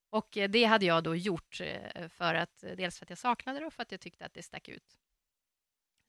[0.09, 3.59] Och eh, det hade jag då gjort eh, för att dels för att jag saknade
[3.59, 4.99] det och för att jag tyckte att det stack ut.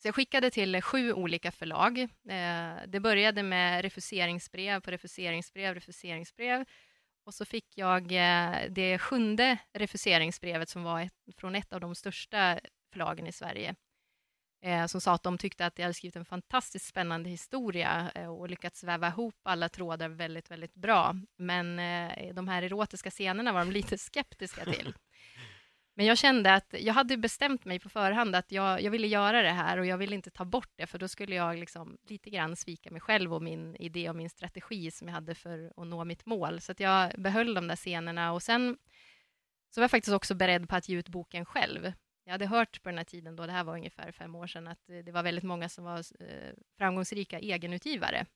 [0.03, 1.99] Så jag skickade till sju olika förlag.
[1.99, 6.65] Eh, det började med refuseringsbrev på refuseringsbrev, refuseringsbrev.
[7.25, 11.95] Och så fick jag eh, det sjunde refuseringsbrevet som var ett, från ett av de
[11.95, 12.61] största
[12.93, 13.75] förlagen i Sverige.
[14.63, 18.29] Eh, som sa att de tyckte att jag hade skrivit en fantastiskt spännande historia eh,
[18.29, 21.15] och lyckats väva ihop alla trådar väldigt, väldigt bra.
[21.37, 24.95] Men eh, de här erotiska scenerna var de lite skeptiska till.
[25.95, 29.43] Men jag kände att jag hade bestämt mig på förhand att jag, jag ville göra
[29.43, 32.31] det här och jag ville inte ta bort det, för då skulle jag liksom lite
[32.31, 35.87] grann svika mig själv och min idé och min strategi som jag hade för att
[35.87, 36.61] nå mitt mål.
[36.61, 38.79] Så att jag behöll de där scenerna och sen
[39.71, 41.93] så var jag faktiskt också beredd på att ge ut boken själv.
[42.25, 44.69] Jag hade hört på den här tiden, då det här var ungefär fem år sedan,
[44.69, 48.27] att det var väldigt många som var eh, framgångsrika egenutgivare.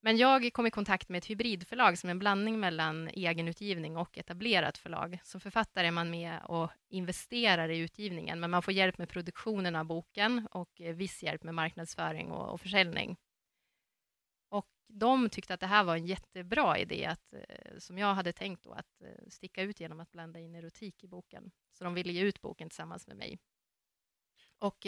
[0.00, 4.18] Men jag kom i kontakt med ett hybridförlag som är en blandning mellan egenutgivning och
[4.18, 5.18] etablerat förlag.
[5.22, 9.76] Som författare är man med och investerar i utgivningen, men man får hjälp med produktionen
[9.76, 13.16] av boken och eh, viss hjälp med marknadsföring och, och försäljning.
[14.48, 18.32] Och de tyckte att det här var en jättebra idé, att, eh, som jag hade
[18.32, 21.50] tänkt då, att eh, sticka ut genom att blanda in erotik i boken.
[21.72, 23.38] Så de ville ge ut boken tillsammans med mig.
[24.60, 24.86] Och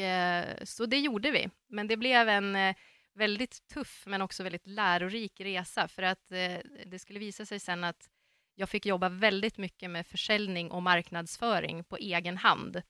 [0.63, 2.75] så det gjorde vi, men det blev en
[3.15, 7.85] väldigt tuff men också väldigt lärorik resa för att eh, det skulle visa sig sen
[7.85, 8.09] att
[8.55, 12.83] jag fick jobba väldigt mycket med försäljning och marknadsföring på egen hand.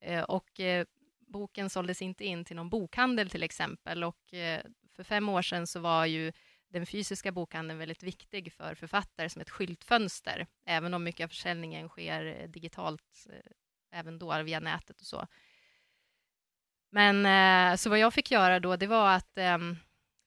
[0.00, 0.86] Eh, och eh,
[1.26, 5.66] boken såldes inte in till någon bokhandel till exempel och eh, för fem år sedan
[5.66, 6.32] så var ju
[6.68, 11.88] den fysiska bokhandeln väldigt viktig för författare som ett skyltfönster, även om mycket av försäljningen
[11.88, 13.52] sker eh, digitalt eh,
[13.98, 15.26] även då via nätet och så.
[16.90, 19.58] Men eh, så vad jag fick göra då, det var att eh,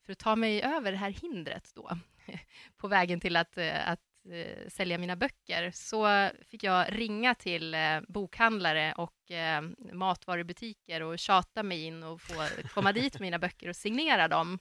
[0.06, 1.98] för att ta mig över det här hindret då,
[2.76, 7.74] på vägen till att, eh, att eh, sälja mina böcker, så fick jag ringa till
[7.74, 13.38] eh, bokhandlare och ehm, matvarubutiker och tjata mig in och få komma dit med mina
[13.38, 14.58] böcker och signera dem.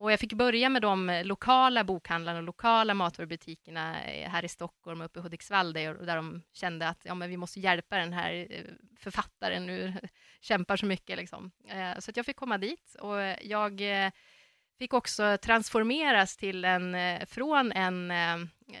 [0.00, 5.00] Och jag fick börja med de lokala bokhandlarna och lokala matvarubutikerna eh, här i Stockholm
[5.00, 8.46] och uppe i Hudiksvall där de kände att ja, men vi måste hjälpa den här
[8.50, 8.64] eh,
[8.98, 9.94] författaren nu
[10.40, 11.18] kämpar så mycket.
[11.18, 11.50] Liksom.
[11.68, 13.82] Eh, så att jag fick komma dit och jag
[14.78, 18.12] fick också transformeras till en, från en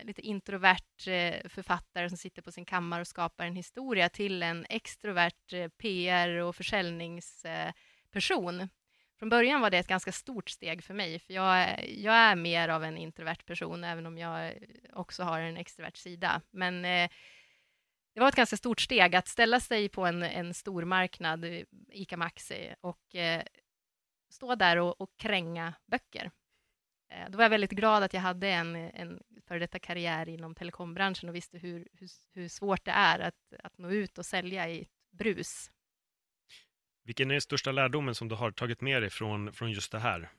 [0.02, 1.04] lite introvert
[1.48, 6.56] författare som sitter på sin kammare och skapar en historia till en extrovert PR och
[6.56, 8.68] försäljningsperson.
[9.18, 12.68] Från början var det ett ganska stort steg för mig, för jag, jag är mer
[12.68, 14.54] av en introvert person, även om jag
[14.92, 16.42] också har en extrovert sida.
[16.50, 17.10] Men eh,
[18.14, 21.62] det var ett ganska stort steg att ställa sig på en, en stor marknad, eh,
[21.92, 23.42] ICA Maxi, och eh,
[24.30, 26.30] stå där och, och kränga böcker.
[27.10, 30.54] Eh, då var jag väldigt glad att jag hade en, en före detta karriär inom
[30.54, 34.68] telekombranschen och visste hur, hur, hur svårt det är att, att nå ut och sälja
[34.68, 35.70] i ett brus.
[37.08, 39.98] Vilken är den största lärdomen som du har tagit med dig från, från just det
[39.98, 40.30] här?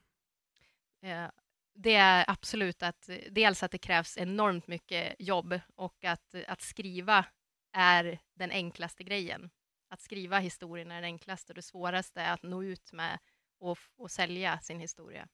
[1.02, 1.30] Eh,
[1.76, 7.26] det är absolut att dels att det krävs enormt mycket jobb och att, att skriva
[7.74, 9.50] är den enklaste grejen.
[9.90, 13.20] Att skriva historien är det enklaste och det svåraste är att nå ut med
[13.60, 15.28] och, och sälja sin historia.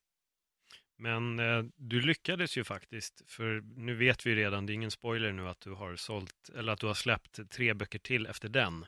[0.97, 5.31] Men eh, du lyckades ju faktiskt, för nu vet vi redan, det är ingen spoiler
[5.31, 8.85] nu att du har sålt, eller att du har släppt tre böcker till efter den.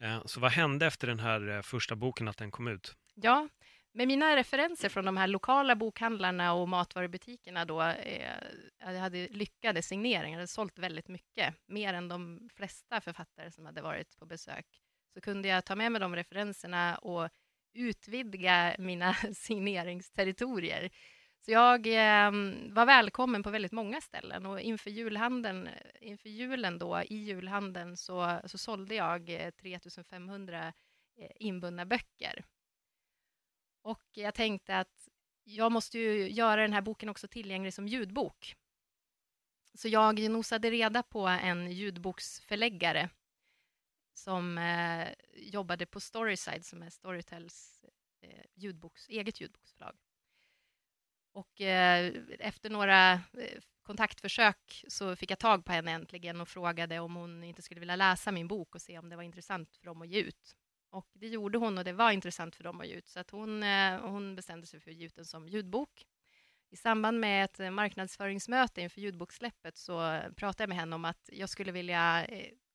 [0.00, 2.96] Eh, så vad hände efter den här eh, första boken, att den kom ut?
[3.14, 3.48] Ja,
[3.92, 8.32] med mina referenser från de här lokala bokhandlarna och matvarubutikerna då, eh,
[8.78, 13.82] jag hade lyckade signeringar, hade sålt väldigt mycket, mer än de flesta författare som hade
[13.82, 14.66] varit på besök,
[15.14, 17.28] så kunde jag ta med mig de referenserna och
[17.74, 20.90] utvidga mina signeringsterritorier.
[21.40, 22.30] Så jag eh,
[22.72, 25.68] var välkommen på väldigt många ställen och inför julhandeln,
[26.00, 30.72] inför julen då, i julhandeln så, så sålde jag eh, 3500
[31.16, 32.44] eh, inbundna böcker.
[33.82, 35.08] Och jag tänkte att
[35.44, 38.56] jag måste ju göra den här boken också tillgänglig som ljudbok.
[39.74, 43.10] Så jag nosade reda på en ljudboksförläggare
[44.14, 47.84] som eh, jobbade på Storyside, som är Storytels
[48.20, 49.96] eh, ljudboks, eget ljudboksförlag.
[51.32, 56.98] Och eh, efter några eh, kontaktförsök så fick jag tag på henne äntligen och frågade
[56.98, 59.86] om hon inte skulle vilja läsa min bok och se om det var intressant för
[59.86, 60.56] dem att ge ut.
[60.90, 63.30] Och det gjorde hon och det var intressant för dem att ge ut, så att
[63.30, 66.06] hon, eh, hon bestämde sig för att ge ut den som ljudbok.
[66.70, 71.04] I samband med ett eh, marknadsföringsmöte inför ljudbokssläppet så eh, pratade jag med henne om
[71.04, 72.26] att jag skulle vilja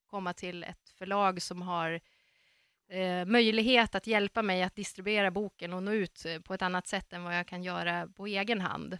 [0.05, 2.01] komma till ett förlag som har
[2.89, 6.87] eh, möjlighet att hjälpa mig att distribuera boken och nå ut eh, på ett annat
[6.87, 8.97] sätt än vad jag kan göra på egen hand.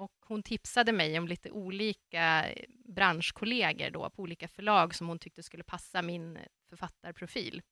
[0.00, 5.18] Och hon tipsade mig om lite olika eh, branschkollegor då, på olika förlag som hon
[5.18, 7.62] tyckte skulle passa min eh, författarprofil.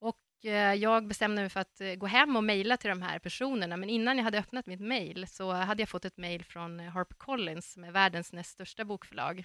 [0.00, 3.76] Och eh, jag bestämde mig för att gå hem och mejla till de här personerna,
[3.76, 7.72] men innan jag hade öppnat mitt mejl så hade jag fått ett mejl från HarperCollins,
[7.72, 9.44] som är världens näst största bokförlag.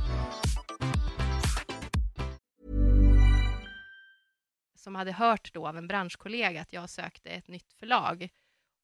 [4.81, 8.29] Som hade hört då av en branschkollega att jag sökte ett nytt förlag.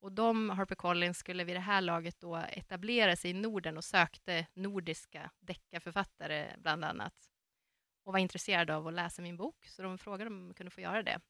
[0.00, 4.46] Och de, HarperCollins, skulle vid det här laget då etablera sig i Norden och sökte
[4.54, 7.14] nordiska deckarförfattare bland annat.
[8.04, 10.80] Och var intresserade av att läsa min bok, så de frågade om de kunde få
[10.80, 11.20] göra det.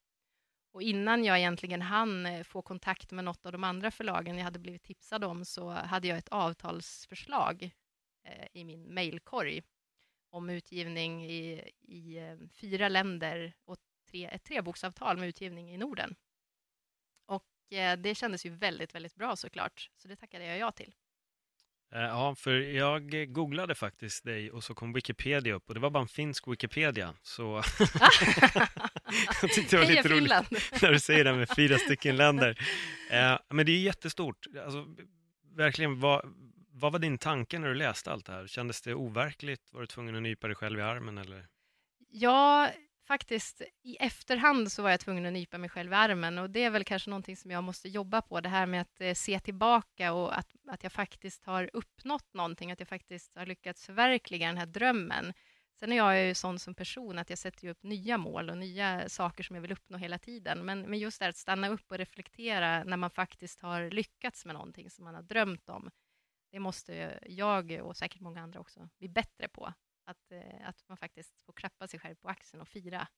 [0.73, 4.45] Och innan jag egentligen hann eh, få kontakt med något av de andra förlagen jag
[4.45, 7.71] hade blivit tipsad om så hade jag ett avtalsförslag
[8.25, 9.63] eh, i min mejlkorg
[10.31, 13.77] om utgivning i, i eh, fyra länder och
[14.11, 16.15] tre, ett treboksavtal med utgivning i Norden.
[17.27, 20.95] Och eh, det kändes ju väldigt, väldigt bra såklart, så det tackade jag ja till.
[21.93, 25.91] Eh, ja, för jag googlade faktiskt dig och så kom Wikipedia upp och det var
[25.91, 27.15] bara en finsk Wikipedia.
[27.23, 27.43] Så
[29.43, 30.33] jag tyckte det var lite roligt
[30.83, 32.59] när du säger det med fyra stycken länder.
[33.11, 34.47] Eh, men det är jättestort.
[34.65, 34.87] Alltså,
[35.57, 36.35] verkligen, vad,
[36.71, 38.47] vad var din tanke när du läste allt det här?
[38.47, 39.73] Kändes det overkligt?
[39.73, 41.19] Var du tvungen att nypa dig själv i armen?
[41.19, 41.47] Eller?
[42.11, 42.71] Ja,
[43.09, 46.65] faktiskt i efterhand så var jag tvungen att nypa mig själv i armen och det
[46.65, 49.41] är väl kanske någonting som jag måste jobba på, det här med att eh, se
[49.41, 54.47] tillbaka och att, att jag faktiskt har uppnått någonting, att jag faktiskt har lyckats förverkliga
[54.47, 55.33] den här drömmen.
[55.81, 59.09] Sen är jag ju sån som person att jag sätter upp nya mål och nya
[59.09, 60.59] saker som jag vill uppnå hela tiden.
[60.59, 64.45] Men, men just det här att stanna upp och reflektera när man faktiskt har lyckats
[64.45, 65.91] med någonting som man har drömt om,
[66.53, 69.73] det måste jag och säkert många andra också bli bättre på.
[70.09, 73.09] Att, eh, att man faktiskt får klappa sig själv på axeln och fira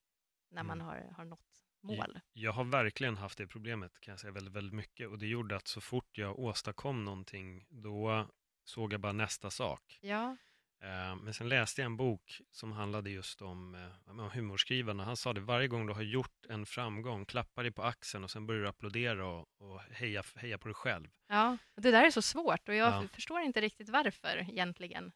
[0.50, 0.86] när man mm.
[0.86, 2.20] har, har nått mål.
[2.32, 5.08] Jag har verkligen haft det problemet, kan jag säga, väldigt, väldigt mycket.
[5.08, 8.28] Och det gjorde att så fort jag åstadkom någonting, då
[8.64, 9.98] såg jag bara nästa sak.
[10.00, 10.36] Ja.
[10.82, 15.04] Eh, men sen läste jag en bok som handlade just om, eh, om humorskrivarna.
[15.04, 18.30] Han sa det, varje gång du har gjort en framgång, klappa dig på axeln och
[18.30, 21.08] sen börjar du applådera och, och heja, heja på dig själv.
[21.28, 23.08] Ja, det där är så svårt och jag Ja.
[23.08, 25.12] förstår inte riktigt varför egentligen.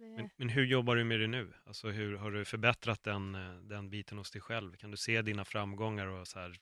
[0.00, 1.52] Men, men hur jobbar du med det nu?
[1.66, 4.76] Alltså hur har du förbättrat den, eh, den biten hos dig själv?
[4.76, 6.56] Kan du se dina framgångar och så här,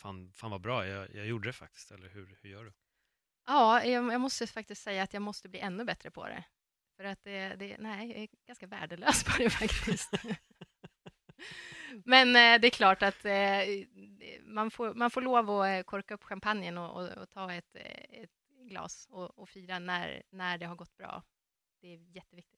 [0.00, 2.72] fan, fan vad bra, jag, jag gjorde det faktiskt, eller hur, hur gör du?
[3.46, 6.44] Ja, jag, jag måste faktiskt säga att jag måste bli ännu bättre på det.
[6.96, 10.12] För att det, det nej, jag är ganska värdelös på det faktiskt.
[12.04, 13.86] Men eh, det är klart att eh,
[14.42, 17.76] man, får, man får lov att korka upp champagnen och, och, och ta ett,
[18.10, 18.30] ett
[18.68, 21.22] glas och, och fira när, när det har gått bra.
[21.80, 22.55] Det är jätteviktigt.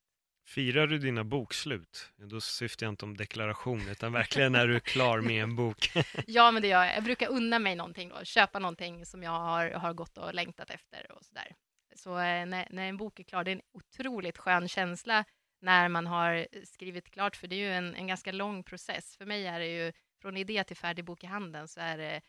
[0.49, 2.13] Firar du dina bokslut?
[2.17, 5.91] Då syftar jag inte om deklaration, utan verkligen när du är klar med en bok.
[6.27, 6.97] Ja, men det gör jag.
[6.97, 10.71] Jag brukar unna mig någonting då, köpa någonting som jag har, har gått och längtat
[10.71, 11.55] efter och sådär.
[11.95, 15.25] Så eh, när, när en bok är klar, det är en otroligt skön känsla
[15.61, 19.17] när man har skrivit klart, för det är ju en, en ganska lång process.
[19.17, 22.21] För mig är det ju från idé till färdig bok i handen så är det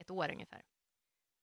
[0.00, 0.62] ett år ungefär.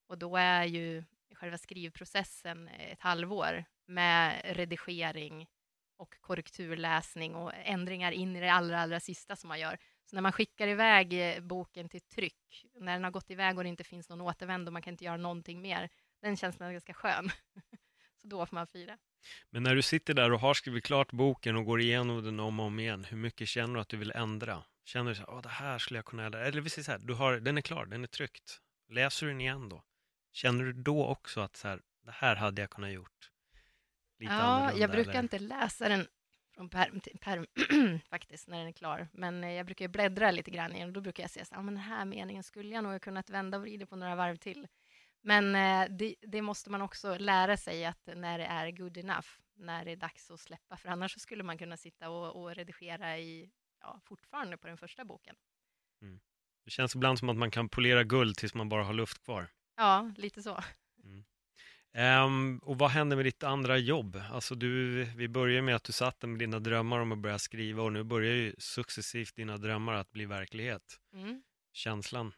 [0.08, 1.04] Och då är ju
[1.36, 5.48] själva skrivprocessen eh, ett halvår med redigering
[5.98, 9.78] och korrekturläsning och ändringar in i det allra, allra sista som man gör.
[10.06, 13.64] Så när man skickar iväg eh, boken till tryck, när den har gått iväg och
[13.64, 15.90] det inte finns någon återvändo, man kan inte göra någonting mer,
[16.22, 17.30] den känslan är ganska skön.
[18.22, 18.98] Så då får man fira.
[19.50, 22.60] Men när du sitter där och har skrivit klart boken och går igenom den om
[22.60, 24.64] och om igen, hur mycket känner du att du vill ändra?
[24.86, 26.46] Känner du så här, det här skulle jag kunna ändra?
[26.46, 28.62] Eller vi säger så här, du har, den är klar, den är tryckt.
[28.90, 29.84] Läser du den igen då?
[30.32, 33.32] Känner du då också att så här, det här hade jag kunnat gjort
[34.20, 34.82] lite Ja, annorlunda?
[34.82, 35.20] jag brukar eller?
[35.24, 36.08] inte läsa den
[36.56, 37.46] från perm till perm
[38.10, 39.08] faktiskt, när den är klar.
[39.14, 41.56] Men eh, jag brukar bläddra lite grann i den och då brukar jag säga så
[41.56, 44.16] ah, men den här meningen skulle jag nog ha kunnat vända och vrida på några
[44.16, 44.68] varv till.
[45.22, 49.28] Men eh, det, det måste man också lära sig att när det är good enough,
[49.56, 53.18] när det är dags att släppa, för annars skulle man kunna sitta och, och redigera
[53.18, 53.52] i,
[53.82, 55.36] ja, fortfarande på den första boken.
[56.66, 59.48] Det känns ibland som att man kan polera guld tills man bara har luft kvar.
[59.76, 60.64] Ja, lite så.
[61.98, 64.22] Ehm, och vad händer med ditt andra jobb?
[64.32, 67.84] Alltså du, vi börjar med att du satt med dina drömmar om att börja skriva
[67.84, 71.00] och nu börjar ju successivt dina drömmar att bli verklighet.
[71.14, 71.44] Mm.
[71.72, 72.34] Känslan?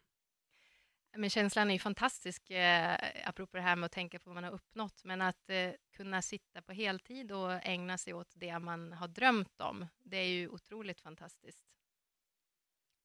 [1.15, 4.43] Men känslan är ju fantastisk, eh, apropå det här med att tänka på vad man
[4.43, 5.01] har uppnått.
[5.03, 9.61] Men att eh, kunna sitta på heltid och ägna sig åt det man har drömt
[9.61, 11.59] om, det är ju otroligt fantastiskt.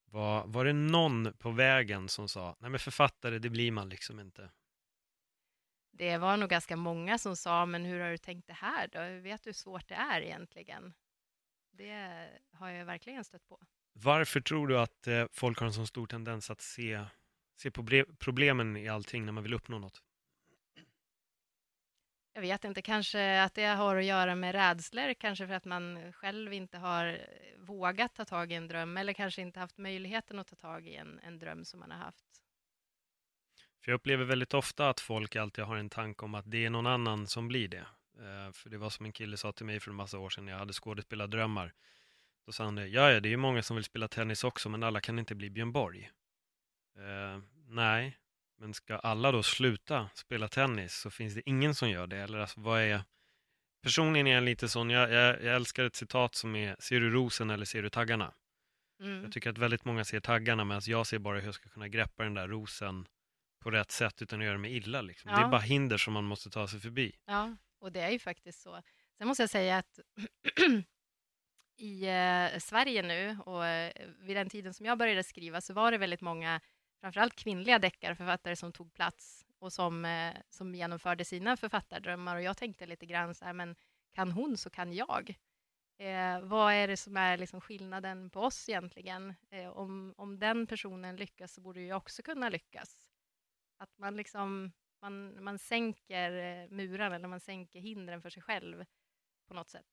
[0.05, 4.21] Var, var det någon på vägen som sa, nej men författare, det blir man liksom
[4.21, 4.51] inte?
[5.93, 9.23] Det var nog ganska många som sa, men hur har du tänkt det här då?
[9.23, 10.93] Vet du hur svårt det är egentligen?
[11.71, 13.61] Det har jag verkligen stött på.
[13.93, 17.05] Varför tror du att eh, folk har en så stor tendens att se,
[17.57, 20.03] se proble- problemen i allting när man vill uppnå något?
[22.35, 26.13] Jag vet inte, kanske att det har att göra med rädslor, kanske för att man
[26.13, 27.27] själv inte har
[27.59, 30.95] vågat ta tag i en dröm, eller kanske inte haft möjligheten att ta tag i
[30.95, 32.42] en, en dröm som man har haft.
[33.85, 36.71] För jag upplever väldigt ofta att folk alltid har en tanke om att det är
[36.71, 37.87] någon annan som blir det.
[38.19, 40.45] Eh, för det var som en kille sa till mig för en massa år sedan
[40.45, 41.73] när jag hade skådespelardrömmar.
[42.47, 44.69] Då sa han det, ja, ja, det är ju många som vill spela tennis också,
[44.69, 46.11] men alla kan inte bli Björn Borg.
[46.99, 48.19] Eh, nej,
[48.59, 52.17] men ska alla då sluta spela tennis så finns det ingen som gör det.
[52.17, 53.05] Eller alltså, vad är...
[53.83, 57.11] Personligen är jag lite sån, jag, jag, jag älskar ett citat som är, ser du
[57.11, 58.35] rosen eller ser du taggarna?
[59.01, 59.23] Mm.
[59.23, 61.89] Jag tycker att väldigt många ser taggarna medan jag ser bara hur jag ska kunna
[61.89, 63.07] greppa den där rosen
[63.63, 65.01] på rätt sätt utan att göra mig illa.
[65.03, 65.33] Liksom.
[65.33, 65.47] Det Ja.
[65.47, 67.17] är bara hinder som man måste ta sig förbi.
[67.27, 68.83] Ja, och det är ju faktiskt så.
[69.19, 69.99] Sen måste jag säga att
[71.77, 75.93] i eh, Sverige nu och eh, vid den tiden som jag började skriva så var
[75.93, 76.61] det väldigt många,
[77.01, 82.37] framförallt kvinnliga deckarförfattare som tog plats och som, eh, som genomförde sina författardrömmar.
[82.37, 83.77] Och jag tänkte lite grann så här, men
[84.15, 85.35] kan hon så kan jag.
[85.99, 89.35] Eh, vad är det som är liksom skillnaden på oss egentligen?
[89.51, 93.02] Eh, om, om den personen lyckas så borde jag också kunna lyckas.
[93.83, 98.85] Att man liksom man, man sänker eh, murar eller man sänker hindren för sig själv
[99.49, 99.87] på något sätt.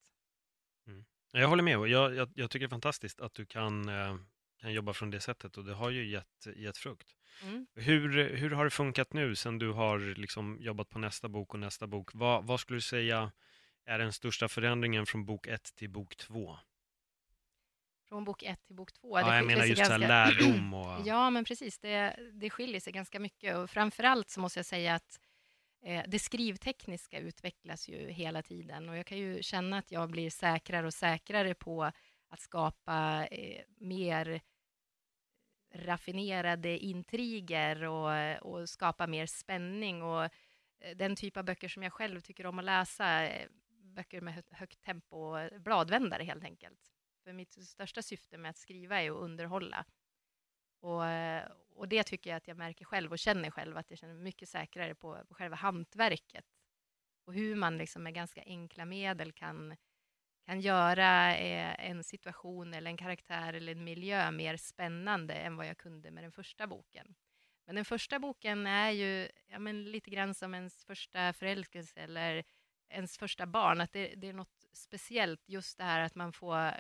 [1.31, 4.15] Jag håller med jag, jag, jag tycker det är fantastiskt att du kan, eh,
[4.61, 7.15] kan jobba från det sättet och det har ju gett, gett frukt.
[7.43, 7.67] Mm.
[7.75, 11.59] Hur, hur har det funkat nu sen du har liksom jobbat på nästa bok och
[11.59, 12.09] nästa bok?
[12.13, 13.31] Vad, vad skulle du säga
[13.85, 16.57] är den största förändringen från bok ett till bok två?
[18.09, 19.19] Från bok ett till bok två.
[19.19, 21.07] Ja, jag menar just ganska- lärdom och...
[21.07, 21.79] Ja, men precis.
[21.79, 23.55] Det, det skiljer sig ganska mycket.
[23.57, 25.19] Och framför allt så måste jag säga att
[25.85, 28.89] eh, det skrivtekniska utvecklas ju hela tiden.
[28.89, 31.91] Och jag kan ju känna att jag blir säkrare och säkrare på
[32.29, 34.41] att skapa eh, mer
[35.73, 40.01] raffinerade intriger och, och skapa mer spänning.
[40.03, 44.21] Och eh, den typ av böcker som jag själv tycker om att läsa eh, böcker
[44.21, 46.79] med högt tempo, bladvändare helt enkelt.
[47.29, 49.85] För mitt största syfte med att skriva är att underhålla.
[50.79, 51.03] Och,
[51.75, 54.23] och det tycker jag att jag märker själv och känner själv att jag känner mig
[54.23, 56.45] mycket säkrare på, på själva hantverket.
[57.25, 59.75] Och hur man liksom med ganska enkla medel kan,
[60.45, 65.67] kan göra eh, en situation eller en karaktär eller en miljö mer spännande än vad
[65.67, 67.15] jag kunde med den första boken.
[67.65, 72.43] Men den första boken är ju ja, men lite grann som ens första förälskelse eller
[72.89, 73.81] ens första barn.
[73.81, 76.73] Att det, det, är något speciellt, just det här att man får, eh,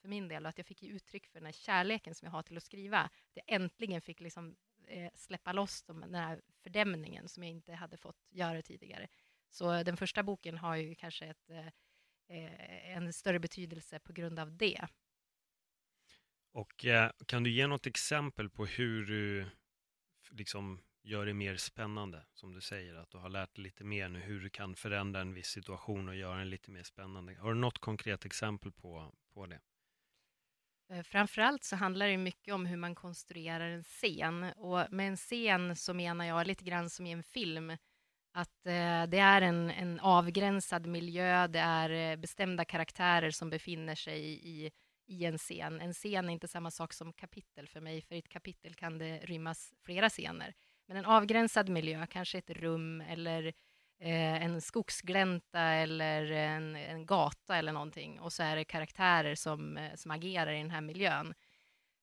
[0.00, 2.42] för min del, att jag fick ge uttryck för den här kärleken som jag har
[2.42, 2.98] till att skriva.
[2.98, 7.96] Att jag äntligen fick liksom, eh, släppa loss den här fördämningen som jag inte hade
[7.96, 9.08] fått göra tidigare.
[9.50, 11.66] Så den första boken har ju kanske ett, eh,
[12.28, 14.88] eh en större betydelse på grund av det.
[16.52, 19.50] Och eh, kan du ge något exempel på hur du
[20.30, 24.08] liksom gör det mer spännande, som du säger, att du har lärt dig lite mer
[24.08, 27.34] nu hur du kan förändra en viss situation och göra den lite mer spännande.
[27.34, 29.60] Har du något konkret exempel på, på det?
[30.92, 35.16] Eh, framförallt så handlar det mycket om hur man konstruerar en scen och med en
[35.16, 37.76] scen så menar jag lite grann som i en film
[38.32, 43.94] att eh, det är en, en avgränsad miljö, det är eh, bestämda karaktärer som befinner
[43.94, 44.70] sig i,
[45.06, 45.80] i en scen.
[45.80, 48.98] En scen är inte samma sak som kapitel för mig, för i ett kapitel kan
[48.98, 50.54] det rymmas flera scener.
[50.86, 53.46] Men en avgränsad miljö, kanske ett rum eller
[54.00, 58.20] eh, en skogsglänta eller en, en, gata eller någonting.
[58.20, 61.34] Och så är det karaktärer som, eh, som agerar i den här miljön.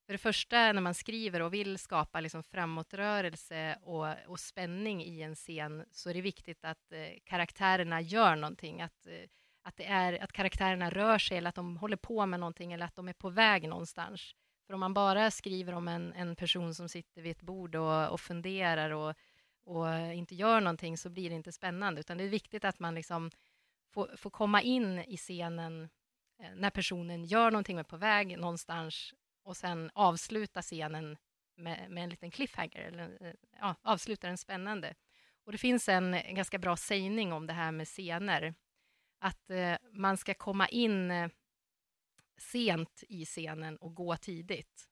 [0.05, 5.21] För det första, när man skriver och vill skapa liksom framåtrörelse och, och spänning i
[5.21, 8.81] en scen, så är det viktigt att eh, karaktärerna gör någonting.
[8.81, 9.29] Att, eh,
[9.63, 12.85] att, det är, att karaktärerna rör sig, eller att de håller på med någonting, eller
[12.85, 14.35] att de är på väg någonstans.
[14.73, 18.11] För om man bara skriver om en, en person som sitter vid ett bord och,
[18.11, 19.15] och funderar och,
[19.63, 21.99] och inte gör någonting, så blir det inte spännande.
[21.99, 23.31] Utan det är viktigt att man liksom
[23.91, 25.89] får, får komma in i scenen
[26.39, 29.13] eh, när personen gör någonting, är på väg någonstans
[29.43, 31.17] och sen avsluta scenen
[31.55, 34.93] med, med en liten cliffhanger, eller eh, ja, avsluta den spännande.
[35.45, 38.53] Och det finns en ganska bra sägning om det här med scener,
[39.19, 41.29] att eh, man ska komma in eh,
[42.37, 44.89] sent i scenen och gå tidigt.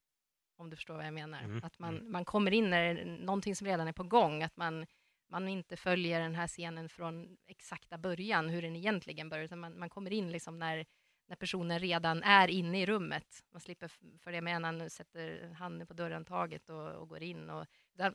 [0.57, 1.43] Om du förstår vad jag menar.
[1.43, 1.63] Mm.
[1.63, 2.11] Att man, mm.
[2.11, 4.85] man kommer in när det är någonting som redan är på gång, att man,
[5.27, 9.79] man inte följer den här scenen från exakta början, hur den egentligen börjar, utan man,
[9.79, 10.85] man kommer in liksom när
[11.31, 13.43] när personen redan är inne i rummet.
[13.51, 13.87] Man slipper
[14.19, 17.49] följa med när han sätter handen på dörrhandtaget och, och går in.
[17.49, 17.65] Och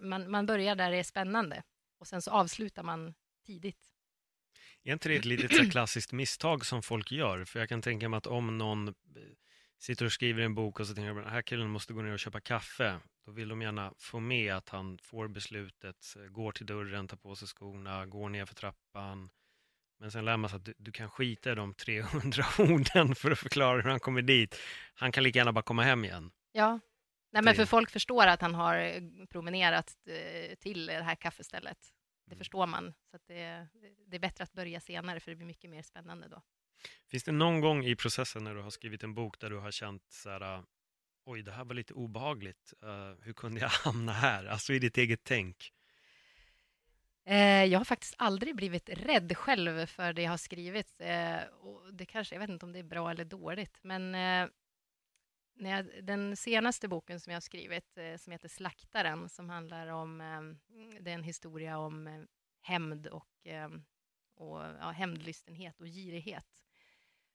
[0.00, 1.62] man, man börjar där det är spännande
[1.98, 3.14] och sen så avslutar man
[3.46, 3.90] tidigt.
[4.86, 7.44] Är inte det ett litet klassiskt misstag som folk gör?
[7.44, 8.94] För jag kan tänka mig att om någon eh,
[9.78, 12.12] sitter och skriver en bok och så tänker att den här killen måste gå ner
[12.12, 13.00] och köpa kaffe.
[13.26, 17.36] Då vill de gärna få med att han får beslutet, går till dörren, tar på
[17.36, 19.30] sig skorna, går ner för trappan,
[20.00, 23.30] men sen lär man sig att du, du, kan skita i de 300 orden för
[23.30, 24.56] att förklara hur han kommer dit.
[24.94, 26.30] Han kan lika gärna bara komma hem igen.
[26.52, 26.80] Ja,
[27.32, 31.78] Nej, men för folk förstår att han har eh, promenerat eh, till det här kaffestället.
[32.26, 32.38] Det mm.
[32.38, 32.94] förstår man.
[33.10, 33.66] Så det,
[34.06, 36.42] det, är bättre att börja senare, för det blir mycket mer spännande då.
[37.10, 39.70] Finns det någon gång i processen när du har skrivit en bok där du har
[39.70, 40.64] känt så här,
[41.24, 42.74] oj, det här var lite obehagligt.
[42.84, 44.44] Uh, hur kunde jag hamna här?
[44.44, 45.72] Alltså i ditt eget tänk.
[47.28, 51.00] Eh, jag har faktiskt aldrig blivit rädd själv för det jag har skrivit.
[51.00, 54.48] Eh, och det kanske, jag vet inte om det är bra eller dåligt, men eh,
[55.56, 59.86] när jag, den senaste boken som jag har skrivit, eh, som heter Slaktaren, som handlar
[59.86, 60.58] om, ehm,
[61.00, 62.22] det är en historia om eh,
[62.60, 63.84] hämnd och, ehm,
[64.34, 66.64] och ja, hämndlystenhet och girighet.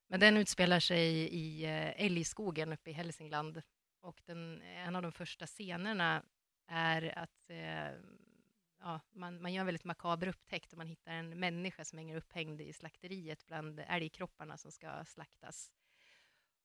[0.08, 3.62] Men den utspelar sig i eh, älgskogen uppe i Hälsingland
[4.02, 6.24] och den, en av de första scenerna
[6.68, 7.50] är att
[8.80, 12.18] ja, man, man gör en väldigt makaber upptäckt och man hittar en människa som hänger
[12.18, 15.72] upphängd i slakteriet bland älgkropparna som ska slaktas.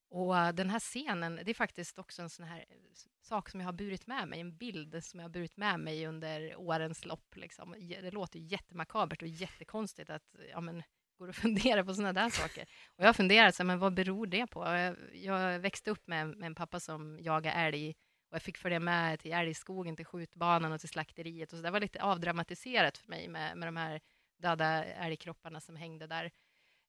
[0.09, 2.75] Och äh, den här scenen, det är faktiskt också en sån här eh,
[3.21, 6.07] sak som jag har burit med mig, en bild som jag har burit med mig
[6.07, 7.35] under årens lopp.
[7.35, 7.75] Liksom.
[8.01, 10.83] Det låter jättemakabert och jättekonstigt att ja, men,
[11.17, 12.63] går och funderar på sådana där saker.
[12.95, 14.65] Och jag har funderat, så, men vad beror det på?
[14.65, 17.95] Jag, jag växte upp med, med en pappa som jagar älg
[18.29, 21.53] och jag fick följa med till älgskogen, till skjutbanan och till slakteriet.
[21.53, 24.01] Och så det var lite avdramatiserat för mig med, med de här
[24.37, 26.31] döda älgkropparna som hängde där.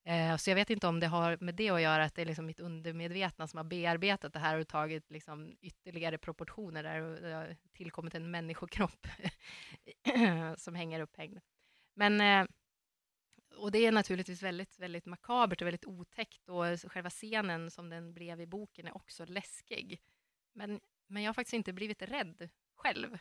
[0.04, 2.26] Eh, så jag vet inte om det har med det att göra, att det är
[2.26, 7.34] liksom mitt undermedvetna som har bearbetat det här och tagit liksom ytterligare proportioner där det
[7.34, 9.06] har tillkommit en människokropp
[10.56, 11.38] som hänger upphängd.
[11.94, 12.48] Men eh,
[13.56, 18.14] och det är naturligtvis väldigt, väldigt makabert och väldigt otäckt och själva scenen som den
[18.14, 20.00] blev i boken är också läskig.
[20.52, 23.18] Men men jag har faktiskt inte blivit rädd själv.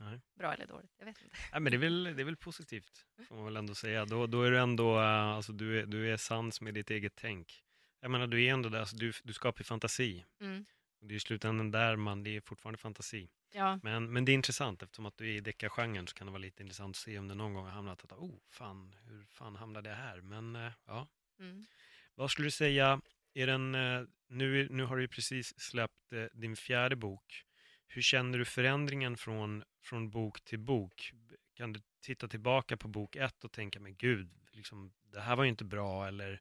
[0.00, 0.20] Nej.
[0.34, 1.36] Bra eller dåligt, jag vet inte.
[1.52, 4.04] Nej, men det, är väl, det är väl positivt, får man väl ändå säga.
[4.04, 7.12] Då, då är du ändå, uh, alltså, du, är, du är sans med ditt eget
[7.16, 7.64] tänk.
[8.00, 10.24] Jag menar, du är ändå där, alltså, du, du skapar fantasi.
[10.40, 10.64] Mm.
[11.00, 13.30] Och det är i slutändan där man, det är fortfarande fantasi.
[13.52, 16.30] Ja, Men, men det är intressant, eftersom att du är i deckargenren så kan det
[16.30, 19.24] vara lite intressant att se om det någon gång har hamnat att, oh, fan, hur
[19.24, 20.20] fan hamnade jag här?
[20.20, 21.66] Men uh, ja, mm.
[22.14, 23.00] vad skulle du säga,
[23.34, 27.44] är den, uh, nu, nu har du ju precis släppt din fjärde bok.
[27.92, 31.12] Hur känner du förändringen från, från bok till bok?
[31.54, 35.44] Kan du titta tillbaka på bok ett och tänka, men gud, liksom, det här var
[35.44, 36.40] ju inte bra, eller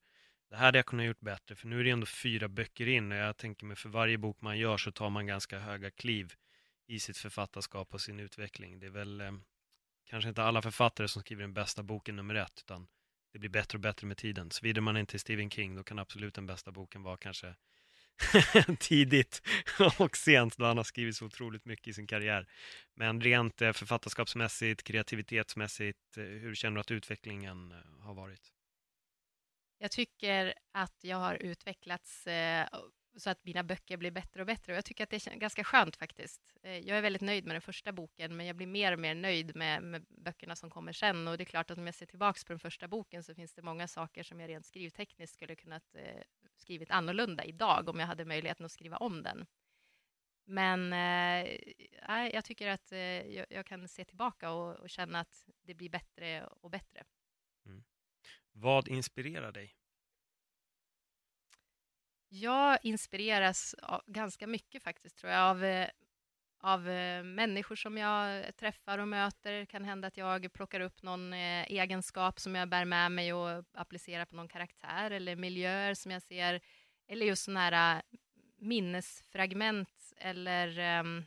[0.49, 3.11] det här hade jag kunnat gjort bättre, för nu är det ändå fyra böcker in
[3.11, 6.33] och jag tänker mig för varje bok man gör så tar man ganska höga kliv
[6.87, 8.79] i sitt författarskap och sin utveckling.
[8.79, 9.31] Det är väl eh,
[10.05, 12.87] kanske inte alla författare som skriver den bästa boken nummer ett, utan
[13.31, 14.51] det blir bättre och bättre med tiden.
[14.51, 17.55] Svider man inte Stephen King, då kan absolut den bästa boken vara kanske
[18.79, 19.41] tidigt
[19.99, 22.47] och sent, då han har skrivit så otroligt mycket i sin karriär.
[22.93, 28.53] Men rent eh, författarskapsmässigt, kreativitetsmässigt, eh, hur känner du att utvecklingen eh, har varit?
[29.77, 32.67] Jag tycker att jag har utvecklats eh,
[33.15, 34.73] så att mina böcker blir bättre och bättre.
[34.73, 36.41] Och jag tycker att det är ganska skönt faktiskt.
[36.63, 39.15] Eh, jag är väldigt nöjd med den första boken, men jag blir mer och mer
[39.15, 41.27] nöjd med, med böckerna som kommer sen.
[41.27, 43.53] Och det är klart att om jag ser tillbaka på den första boken så finns
[43.53, 46.21] det många saker som jag rent skrivtekniskt skulle kunnat eh,
[46.55, 49.45] skrivit annorlunda idag om jag hade möjligheten att skriva om den.
[50.45, 55.49] Men eh, jag tycker att eh, jag, jag, kan se tillbaka och, och, känna att
[55.61, 57.03] det blir bättre och bättre.
[57.65, 57.83] Mm.
[58.51, 59.75] Vad inspirerar dig?
[62.29, 65.89] Jag inspireras av, ganska mycket faktiskt, tror jag, av, eh,
[66.59, 69.53] av eh, människor som jag träffar och möter.
[69.53, 73.33] Det kan hända att jag plockar upp någon eh, egenskap som jag bär med mig
[73.33, 76.61] och applicerar på någon karaktär eller miljöer som jag ser,
[77.07, 78.01] eller just sådana här
[78.57, 81.25] minnesfragment eller um,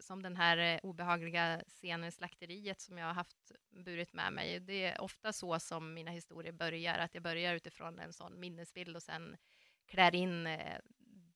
[0.00, 4.60] som den här obehagliga scenen i slakteriet som jag har haft burit med mig.
[4.60, 8.96] Det är ofta så som mina historier börjar, att jag börjar utifrån en sån minnesbild
[8.96, 9.36] och sen
[9.86, 10.78] klär in eh,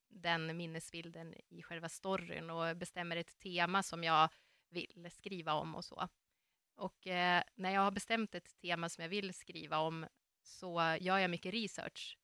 [0.09, 4.29] den minnesbilden i själva storyn och bestämmer ett tema som jag
[4.71, 6.09] vill skriva om och så.
[6.77, 10.07] Och eh, när jag har bestämt ett tema som jag vill skriva om
[10.43, 12.19] så gör jag mycket research.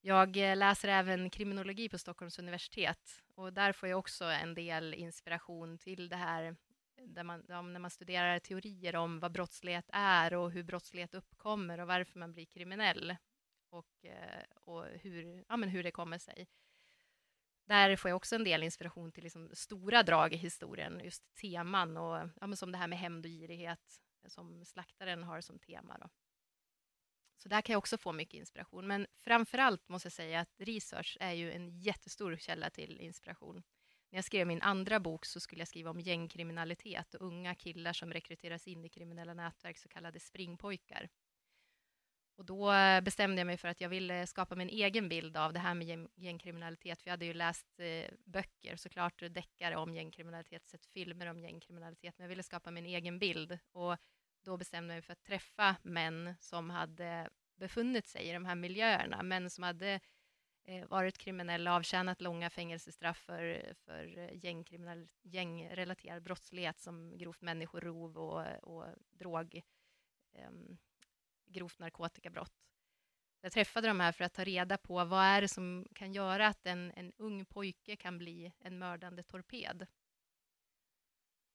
[0.00, 4.94] Jag eh, läser även kriminologi på Stockholms universitet och där får jag också en del
[4.94, 6.56] inspiration till det här
[7.06, 11.86] där man, när man studerar teorier om vad brottslighet är och hur brottslighet uppkommer och
[11.86, 13.16] varför man blir kriminell
[13.72, 16.48] och, eh, och hur, ja, men hur det kommer sig.
[17.64, 21.96] Där får jag också en del inspiration till liksom stora drag i historien, just teman
[21.96, 25.98] och ja, men som det här med hämnd och girighet som slaktaren har som tema.
[25.98, 26.08] Då.
[27.36, 28.86] Så där kan jag också få mycket inspiration.
[28.86, 33.62] Men framför allt måste jag säga att research är ju en jättestor källa till inspiration.
[34.10, 37.92] När jag skrev min andra bok så skulle jag skriva om gängkriminalitet och unga killar
[37.92, 41.08] som rekryteras in i kriminella nätverk, så kallade springpojkar.
[42.42, 42.72] Och då
[43.02, 46.08] bestämde jag mig för att jag ville skapa min egen bild av det här med
[46.14, 51.40] gängkriminalitet, för jag hade ju läst eh, böcker, såklart deckare om gängkriminalitet, sett filmer om
[51.40, 53.58] gängkriminalitet, men jag ville skapa min egen bild.
[53.72, 53.96] Och
[54.44, 58.54] då bestämde jag mig för att träffa män som hade befunnit sig i de här
[58.54, 60.00] miljöerna, män som hade
[60.64, 64.04] eh, varit kriminella, avtjänat långa fängelsestraff för, för
[65.22, 69.62] gängrelaterad brottslighet som grovt människorov och, och drog,
[70.34, 70.50] eh,
[71.46, 72.52] grovt narkotikabrott.
[73.40, 76.46] Jag träffade de här för att ta reda på vad är det som kan göra
[76.46, 79.86] att en, en ung pojke kan bli en mördande torped.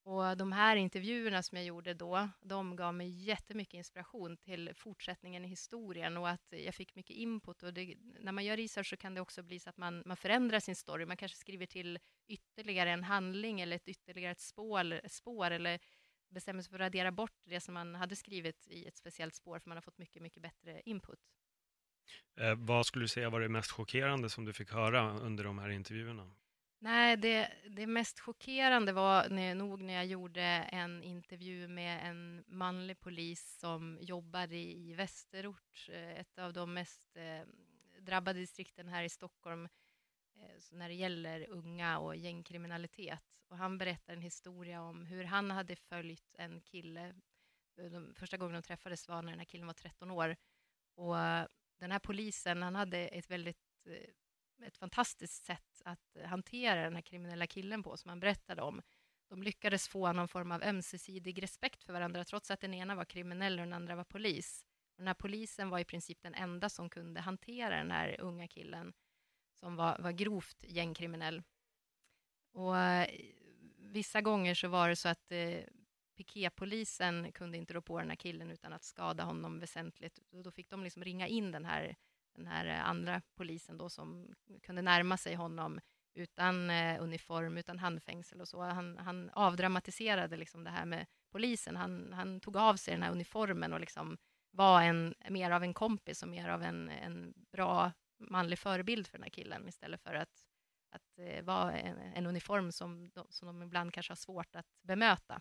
[0.08, 5.44] Och de här intervjuerna som jag gjorde då, de gav mig jättemycket inspiration till fortsättningen
[5.44, 7.62] i historien och att jag fick mycket input.
[7.62, 10.16] Och det, när man gör research så kan det också bli så att man, man
[10.16, 11.06] förändrar sin story.
[11.06, 15.78] Man kanske skriver till ytterligare en handling eller ett ytterligare ett spår, spår eller
[16.30, 19.58] bestämmer sig för att radera bort det som man hade skrivit i ett speciellt spår,
[19.58, 21.20] för man har fått mycket, mycket bättre input.
[22.36, 25.58] Eh, vad skulle du säga var det mest chockerande som du fick höra under de
[25.58, 26.30] här intervjuerna?
[26.80, 32.44] Nej, det, det mest chockerande var när, nog när jag gjorde en intervju med en
[32.46, 37.46] manlig polis som jobbade i Västerort, eh, ett av de mest eh,
[38.00, 39.68] drabbade distrikten här i Stockholm,
[40.40, 43.20] Eh, när det gäller unga och gängkriminalitet.
[43.48, 47.14] Och han berättar en historia om hur han hade följt en kille.
[47.78, 50.36] Eh, de första gången de träffades var när den här killen var 13 år.
[50.94, 51.46] Och eh,
[51.80, 53.58] den här polisen, han hade ett väldigt
[54.66, 58.82] ett fantastiskt sätt att hantera den här kriminella killen på, som han berättade om.
[59.28, 63.04] De lyckades få någon form av ömsesidig respekt för varandra, trots att den ena var
[63.04, 64.64] kriminell och den andra var polis.
[64.90, 68.48] Och den här polisen var i princip den enda som kunde hantera den här unga
[68.48, 68.92] killen,
[69.60, 71.42] som var, var grovt gängkriminell.
[72.52, 73.08] Och eh,
[73.78, 75.60] vissa gånger så var det så att eh,
[76.16, 80.18] piketpolisen kunde inte rå på den här killen utan att skada honom väsentligt.
[80.30, 81.96] Och då fick de liksom ringa in den här,
[82.34, 85.80] den här eh, andra polisen då som kunde närma sig honom
[86.14, 88.62] utan eh, uniform, utan handfängsel och så.
[88.62, 91.76] Han, han avdramatiserade liksom det här med polisen.
[91.76, 94.18] Han, han tog av sig den här uniformen och liksom
[94.50, 99.18] var en, mer av en kompis och mer av en, en bra manlig förebild för
[99.18, 100.46] den här killen istället för att,
[100.90, 104.66] att eh, vara en, en, uniform som de, som de ibland kanske har svårt att
[104.82, 105.40] bemöta.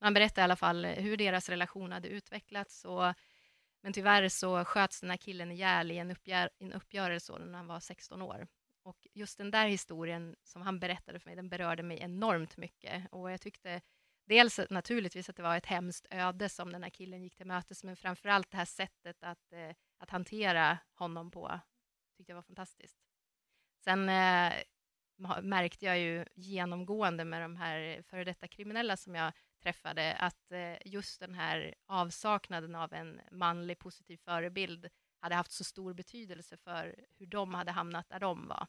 [0.00, 3.14] Man berättar i alla fall hur deras relation hade utvecklats och
[3.82, 7.66] men tyvärr så sköts den här killen ihjäl i en, uppgör, en uppgörelse när han
[7.66, 8.46] var 16 år.
[8.82, 13.06] Och just den där historien som han berättade för mig, den berörde mig enormt mycket.
[13.10, 13.80] Och jag tyckte
[14.26, 17.84] dels naturligtvis att det var ett hemskt öde som den här killen gick till mötes,
[17.84, 19.70] men framför allt det här sättet att, eh,
[20.02, 21.60] att hantera honom på,
[22.16, 22.96] tyckte jag var fantastiskt.
[23.84, 24.52] Sen eh,
[25.42, 29.32] märkte jag ju genomgående med de här före detta kriminella som jag
[29.62, 34.88] träffade, att eh, just den här avsaknaden av en manlig positiv förebild
[35.20, 38.66] hade haft så stor betydelse för hur de hade hamnat där de var.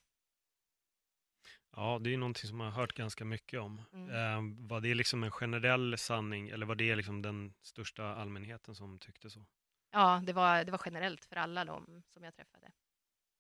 [1.76, 3.82] Ja, det är någonting som man har hört ganska mycket om.
[3.94, 4.10] Mm.
[4.10, 9.00] Eh, var det liksom en generell sanning eller var det liksom den största allmänheten som
[9.00, 9.46] tyckte så?
[9.94, 12.72] Ja, det var, det var generellt för alla de som jag träffade.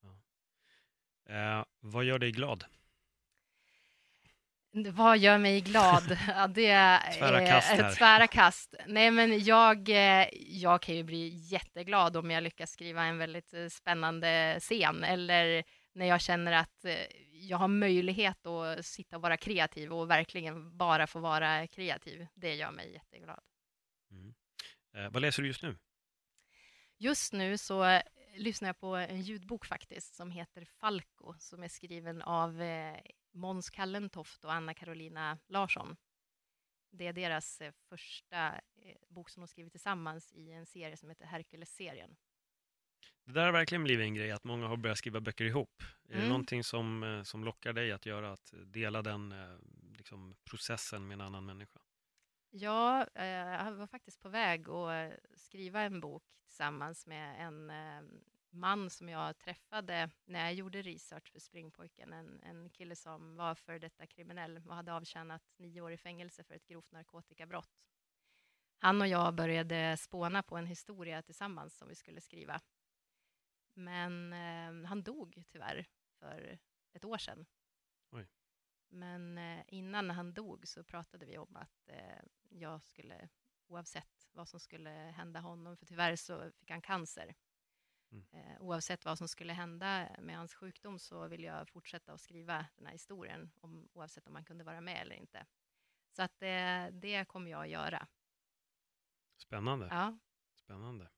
[0.02, 0.18] Ja.
[1.34, 2.66] Eh, vad gör dig glad?
[4.72, 6.18] Vad gör mig glad?
[6.28, 7.96] Ja, det är tvära kast, här.
[7.96, 8.76] tvära kast.
[8.88, 13.54] Nej, men jag, eh, jag kan ju bli jätteglad om jag lyckas skriva en väldigt
[13.54, 16.98] eh, spännande scen eller när jag känner att eh,
[17.32, 22.28] jag har möjlighet att sitta och vara kreativ och verkligen bara få vara kreativ.
[22.34, 23.44] Det gör mig jätteglad.
[24.12, 24.34] Mm.
[24.96, 25.78] Eh, vad läser du just nu?
[26.98, 28.02] Just nu så
[28.36, 33.00] lyssnar jag på en ljudbok faktiskt som heter Falco som är skriven av eh,
[33.32, 35.96] Måns Kallentoft och Anna Carolina Larsson.
[36.92, 41.10] Det är deras eh, första eh, bok som de skrivit tillsammans i en serie som
[41.10, 42.16] heter Hercules-serien.
[43.26, 45.84] Det där har verkligen blivit en grej, att många har börjat skriva böcker ihop.
[46.04, 46.24] Är mm.
[46.24, 49.34] det någonting som, eh, som lockar dig att göra, att dela den
[49.98, 51.80] liksom, processen med en annan människa?
[52.56, 57.70] Ja, eh, jag var faktiskt på väg att eh, skriva en bok tillsammans med en
[57.70, 58.02] eh,
[58.50, 63.56] man som jag träffade när jag gjorde research för Springpojken, en, en kille som var
[63.56, 67.70] för detta kriminell och hade avtjänat nio år i fängelse för ett grovt narkotikabrott.
[68.78, 72.62] Han och jag började spåna på en historia tillsammans som vi skulle skriva.
[73.74, 75.86] Men eh, han dog tyvärr
[76.20, 76.60] för
[76.94, 77.46] ett år sedan.
[78.94, 82.20] Men eh, innan han dog så pratade vi om att eh,
[82.50, 83.30] jag skulle,
[83.68, 87.36] oavsett vad som skulle hända honom, för tyvärr så fick han cancer,
[88.14, 88.26] Mm.
[88.32, 92.66] Eh, oavsett vad som skulle hända med hans sjukdom så vill jag fortsätta att skriva
[92.76, 95.46] den här historien, om, oavsett om han kunde vara med eller inte.
[96.12, 98.08] Så att det, det kommer jag att göra.
[99.38, 99.88] Spännande.
[99.92, 100.18] Ja.
[100.56, 101.10] Spännande.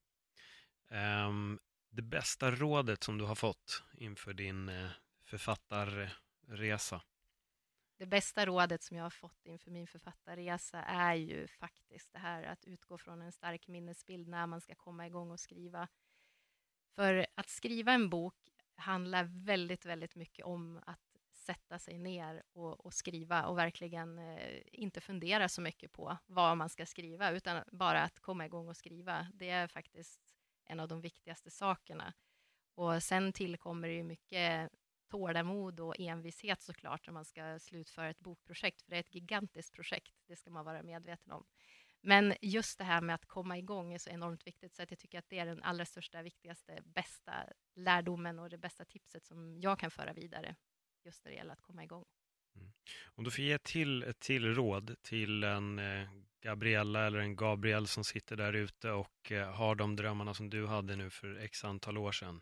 [0.90, 1.60] Um,
[1.90, 4.92] det bästa rådet som du har fått inför din uh,
[5.24, 7.02] författarresa?
[7.98, 12.43] Det bästa rådet som jag har fått inför min författarresa är ju faktiskt det här
[12.43, 15.88] att utgå från en stark minnesbild när man ska komma igång och skriva.
[16.96, 18.36] För att skriva en bok
[18.76, 24.62] handlar väldigt, väldigt mycket om att sätta sig ner och, och skriva och verkligen eh,
[24.72, 28.78] inte fundera så mycket på vad man ska skriva, utan bara att komma igång och
[28.78, 29.28] skriva.
[29.34, 30.36] Det är faktiskt
[30.66, 32.14] en av de viktigaste sakerna.
[32.76, 34.72] Och sen tillkommer det ju mycket
[35.16, 39.74] tålamod och envishet såklart när man ska slutföra ett bokprojekt, för det är ett gigantiskt
[39.74, 41.45] projekt, det ska man vara medveten om.
[42.01, 44.99] Men just det här med att komma igång är så enormt viktigt, så att jag
[44.99, 47.34] tycker att det är den allra största, viktigaste, bästa
[47.76, 50.55] lärdomen och det bästa tipset som jag kan föra vidare,
[51.05, 52.05] just när det gäller att komma igång.
[52.55, 52.72] Mm.
[53.05, 56.09] Om du får ge till ett till råd till en eh,
[56.41, 60.68] Gabriella eller en Gabriel som sitter där ute och eh, har de drömmarna som du
[60.68, 62.41] hade nu för x antal år sedan.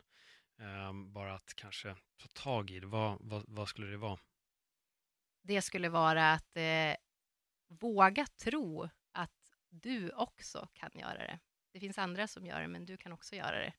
[0.64, 2.88] Ehm, bara att kanske ta tag i det.
[2.88, 4.20] Vad, vad, vad skulle det vara?
[5.42, 6.96] Det skulle vara att eh,
[7.68, 8.90] våga tro
[9.74, 11.40] du också kan göra det.
[11.72, 13.74] Det finns andra som gör det, men du kan också göra det.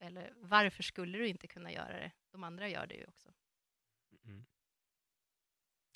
[0.00, 2.12] Eller varför skulle du inte kunna göra det?
[2.30, 3.28] De andra gör det ju också.
[4.24, 4.46] Mm.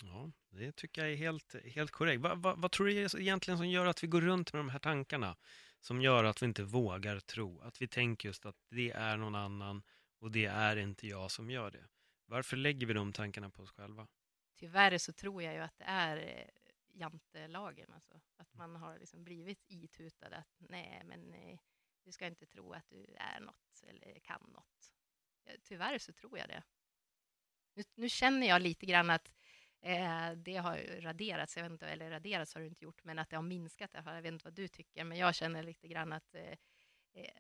[0.05, 2.23] Ja, det tycker jag är helt, helt korrekt.
[2.23, 4.79] Va, va, vad tror du egentligen som gör att vi går runt med de här
[4.79, 5.37] tankarna?
[5.81, 9.35] Som gör att vi inte vågar tro, att vi tänker just att det är någon
[9.35, 9.83] annan
[10.25, 11.89] och det är inte jag som gör det.
[12.27, 14.07] Varför lägger vi de tankarna på oss själva?
[14.57, 16.49] Tyvärr så tror jag ju att det är eh,
[16.93, 17.93] jantelagen.
[17.93, 18.21] Alltså.
[18.37, 21.59] Att man har liksom blivit itutad att nej, men eh,
[22.05, 24.93] du ska inte tro att du är något eller kan något.
[25.63, 26.63] Tyvärr så tror jag det.
[27.75, 29.33] Nu, nu känner jag lite grann att
[29.81, 33.31] Eh, det har raderats, jag vet inte, eller raderats har det inte gjort, men att
[33.31, 36.35] det har minskat, jag vet inte vad du tycker, men jag känner lite grann att
[36.35, 36.57] eh,
[37.13, 37.31] eh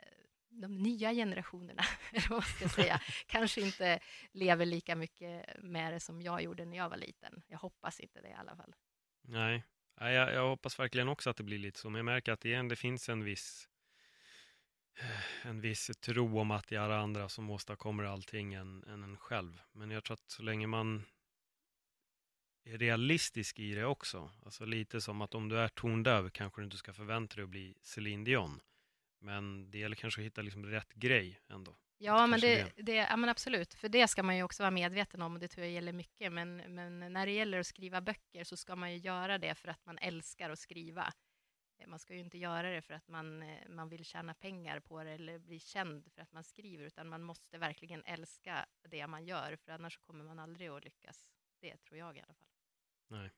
[0.60, 1.82] de nya generationerna,
[2.12, 4.00] eller vad ska jag säga, kanske inte
[4.32, 7.42] lever lika mycket med det som jag gjorde när jag var liten.
[7.48, 8.74] Jag hoppas inte det i alla fall.
[9.22, 9.62] Nej,
[9.98, 12.68] jag, jag hoppas verkligen också att det blir lite så, men jag märker att igen,
[12.68, 13.68] det finns en viss
[15.42, 19.60] en viss tro om att det är andra som åstadkommer allting än, än en själv.
[19.72, 21.04] Men jag tror att så länge man
[22.64, 26.64] är realistisk i det också, alltså lite som att om du är tondöv kanske du
[26.64, 28.60] inte ska förvänta dig att bli Céline Dion.
[29.24, 31.76] Men det gäller kanske att hitta liksom rätt grej ändå.
[31.98, 33.74] Ja, men, det, det, ja, men absolut.
[33.74, 36.32] För det ska man ju också vara medveten om och det tror jag gäller mycket.
[36.32, 39.68] Men, men när det gäller att skriva böcker så ska man ju göra det för
[39.68, 41.12] att man älskar att skriva.
[41.86, 45.10] Man ska ju inte göra det för att man, man vill tjäna pengar på det
[45.10, 49.56] eller bli känd för att man skriver, utan man måste verkligen älska det man gör,
[49.56, 51.30] för annars kommer man aldrig att lyckas.
[51.60, 52.48] Det tror jag i alla fall.
[53.08, 53.30] Nej.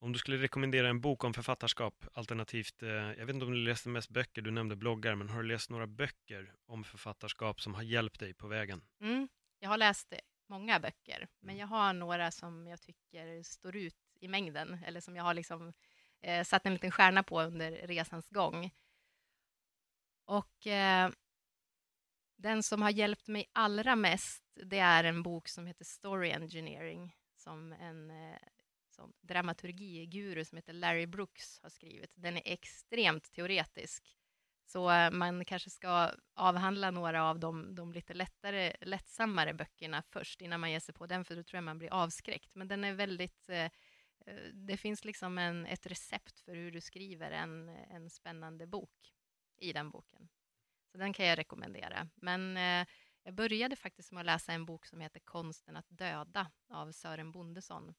[0.00, 3.58] Om du skulle rekommendera en bok om författarskap, alternativt, eh, jag vet inte om du
[3.58, 7.74] läste mest böcker, du nämnde bloggar, men har du läst några böcker om författarskap som
[7.74, 8.82] har hjälpt dig på vägen?
[9.00, 9.28] Mm,
[9.58, 10.12] jag har läst
[10.48, 11.60] många böcker, men mm.
[11.60, 15.72] jag har några som jag tycker står ut i mängden, eller som jag har liksom
[16.20, 18.70] eh, satt en liten stjärna på under resans gång.
[20.24, 21.10] Och eh,
[22.36, 27.16] den som har hjälpt mig allra mest, det är en bok som heter Story Engineering,
[27.36, 28.38] som en eh,
[28.98, 32.10] som dramaturgiguru som heter Larry Brooks har skrivit.
[32.14, 34.16] Den är extremt teoretisk.
[34.64, 40.40] Så eh, man kanske ska avhandla några av de, de lite lättare, lättsammare böckerna först
[40.40, 42.54] innan man ger sig på den, för då tror jag man blir avskräckt.
[42.54, 43.64] Men den är väldigt eh,
[44.26, 49.14] eh, det finns liksom en, ett recept för hur du skriver en, en spännande bok
[49.56, 50.28] i den boken.
[50.92, 52.08] Så den kan jag rekommendera.
[52.14, 52.86] Men eh,
[53.22, 57.32] jag började faktiskt med att läsa en bok som heter Konsten att döda av Sören
[57.32, 57.94] Bondesson.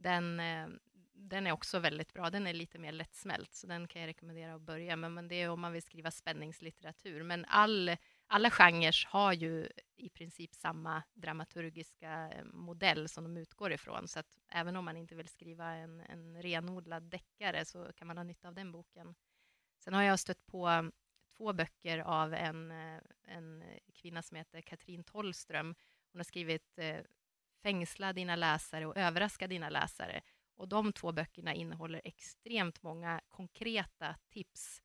[0.00, 0.68] Den, eh,
[1.12, 2.30] den är också väldigt bra.
[2.30, 5.12] Den är lite mer lättsmält, så den kan jag rekommendera att börja med.
[5.12, 7.22] Men det är om man vill skriva spänningslitteratur.
[7.22, 7.96] Men all
[8.32, 14.08] alla genrer har ju i princip samma dramaturgiska eh, modell som de utgår ifrån.
[14.08, 18.16] Så att även om man inte vill skriva en, en renodlad deckare så kan man
[18.16, 19.14] ha nytta av den boken.
[19.78, 20.82] Sen har jag stött på eh,
[21.36, 22.70] två böcker av en,
[23.24, 25.74] en kvinna som heter Katrin Tollström.
[26.12, 27.00] Hon har skrivit eh,
[27.62, 30.20] Fängsla dina läsare och överraska dina läsare.
[30.56, 34.82] Och de två böckerna innehåller extremt många konkreta tips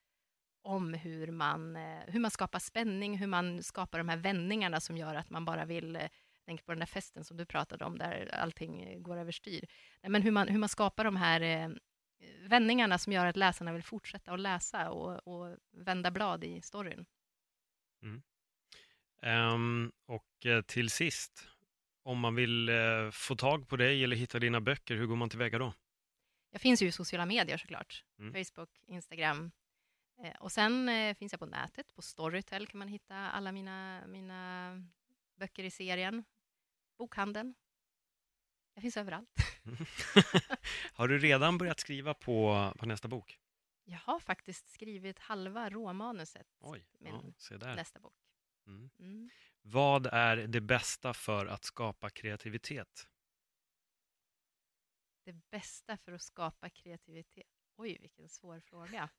[0.61, 4.97] om hur man, eh, hur man skapar spänning, hur man skapar de här vändningarna som
[4.97, 6.09] gör att man bara vill eh,
[6.45, 9.65] Tänk på den där festen som du pratade om, där allting går överstyr.
[10.01, 11.69] Men hur man, hur man skapar de här eh,
[12.47, 17.05] vändningarna som gör att läsarna vill fortsätta att läsa och, och vända blad i storyn.
[18.01, 18.23] Mm.
[19.53, 21.47] Um, och eh, till sist,
[22.05, 25.29] om man vill uh, få tag på dig eller hitta dina böcker, hur går man
[25.29, 25.73] tillväga då?
[26.51, 28.03] Jag finns ju i sociala medier såklart.
[28.19, 28.33] Mm.
[28.45, 29.51] Facebook, Instagram,
[30.23, 34.07] Eh, och sen eh, finns jag på nätet, på Storytel kan man hitta alla mina,
[34.07, 34.71] mina
[35.35, 36.23] böcker i serien.
[36.97, 37.55] Bokhandeln.
[38.73, 39.29] Jag finns överallt.
[40.93, 43.39] har du redan börjat skriva på, på nästa bok?
[43.83, 48.13] Jag har faktiskt skrivit halva råmanuset Oj, min ja, nästa bok.
[48.67, 48.89] Mm.
[48.99, 49.29] Mm.
[49.68, 53.07] Vad är det bästa för att skapa kreativitet?
[55.24, 57.47] Det bästa för att skapa kreativitet?
[57.76, 59.09] Oj, vilken svår fråga.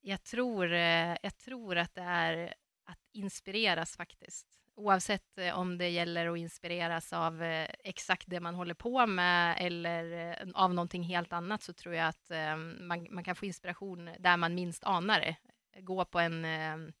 [0.00, 4.46] Jag tror, eh, jag tror att det är att inspireras faktiskt.
[4.74, 9.56] Oavsett eh, om det gäller att inspireras av eh, exakt det man håller på med
[9.60, 12.30] eller av någonting helt annat så tror jag att
[12.80, 15.36] man, man kan få inspiration där man minst anar det.
[15.80, 16.92] Gå på en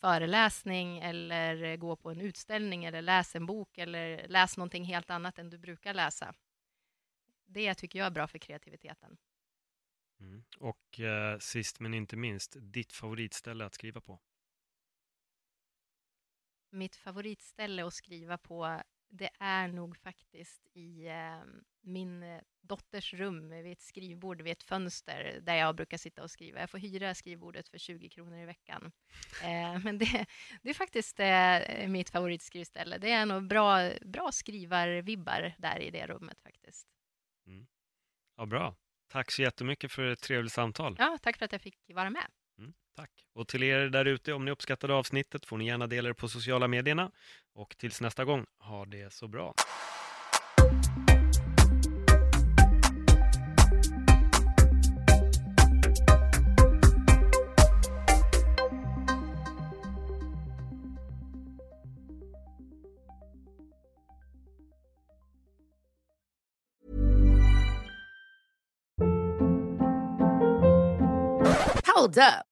[0.00, 5.38] föreläsning eller gå på en utställning eller läsa en bok eller läs någonting helt annat
[5.38, 6.34] än du brukar läsa.
[7.44, 9.16] Det tycker jag är bra för kreativiteten.
[10.20, 10.44] Mm.
[10.58, 14.20] Och eh, sist men inte minst, ditt favoritställe att skriva på?
[16.70, 18.82] Mitt favoritställe att skriva på,
[19.12, 21.42] det är nog faktiskt i eh,
[21.80, 26.30] min eh, dotters rum vid ett skrivbord vid ett fönster där jag brukar sitta och
[26.30, 26.60] skriva.
[26.60, 28.92] Jag får hyra skrivbordet för 20 kronor i veckan.
[29.42, 30.26] Eh, men det,
[30.62, 32.98] det, är faktiskt eh, mitt favoritskrivställe.
[32.98, 36.86] Det är nog bra, bra skrivarvibbar där i det rummet faktiskt.
[37.46, 37.66] Mm.
[38.36, 38.74] Ja, bra.
[39.08, 40.96] Tack så jättemycket för ett trevligt samtal.
[40.98, 42.26] Ja, tack för att jag fick vara med.
[42.96, 43.10] Tack!
[43.34, 46.28] Och till er där ute, om ni uppskattade avsnittet får ni gärna dela det på
[46.28, 47.10] sociala medierna.
[47.54, 49.54] Och tills nästa gång, ha det så bra!
[71.94, 72.51] Hold up.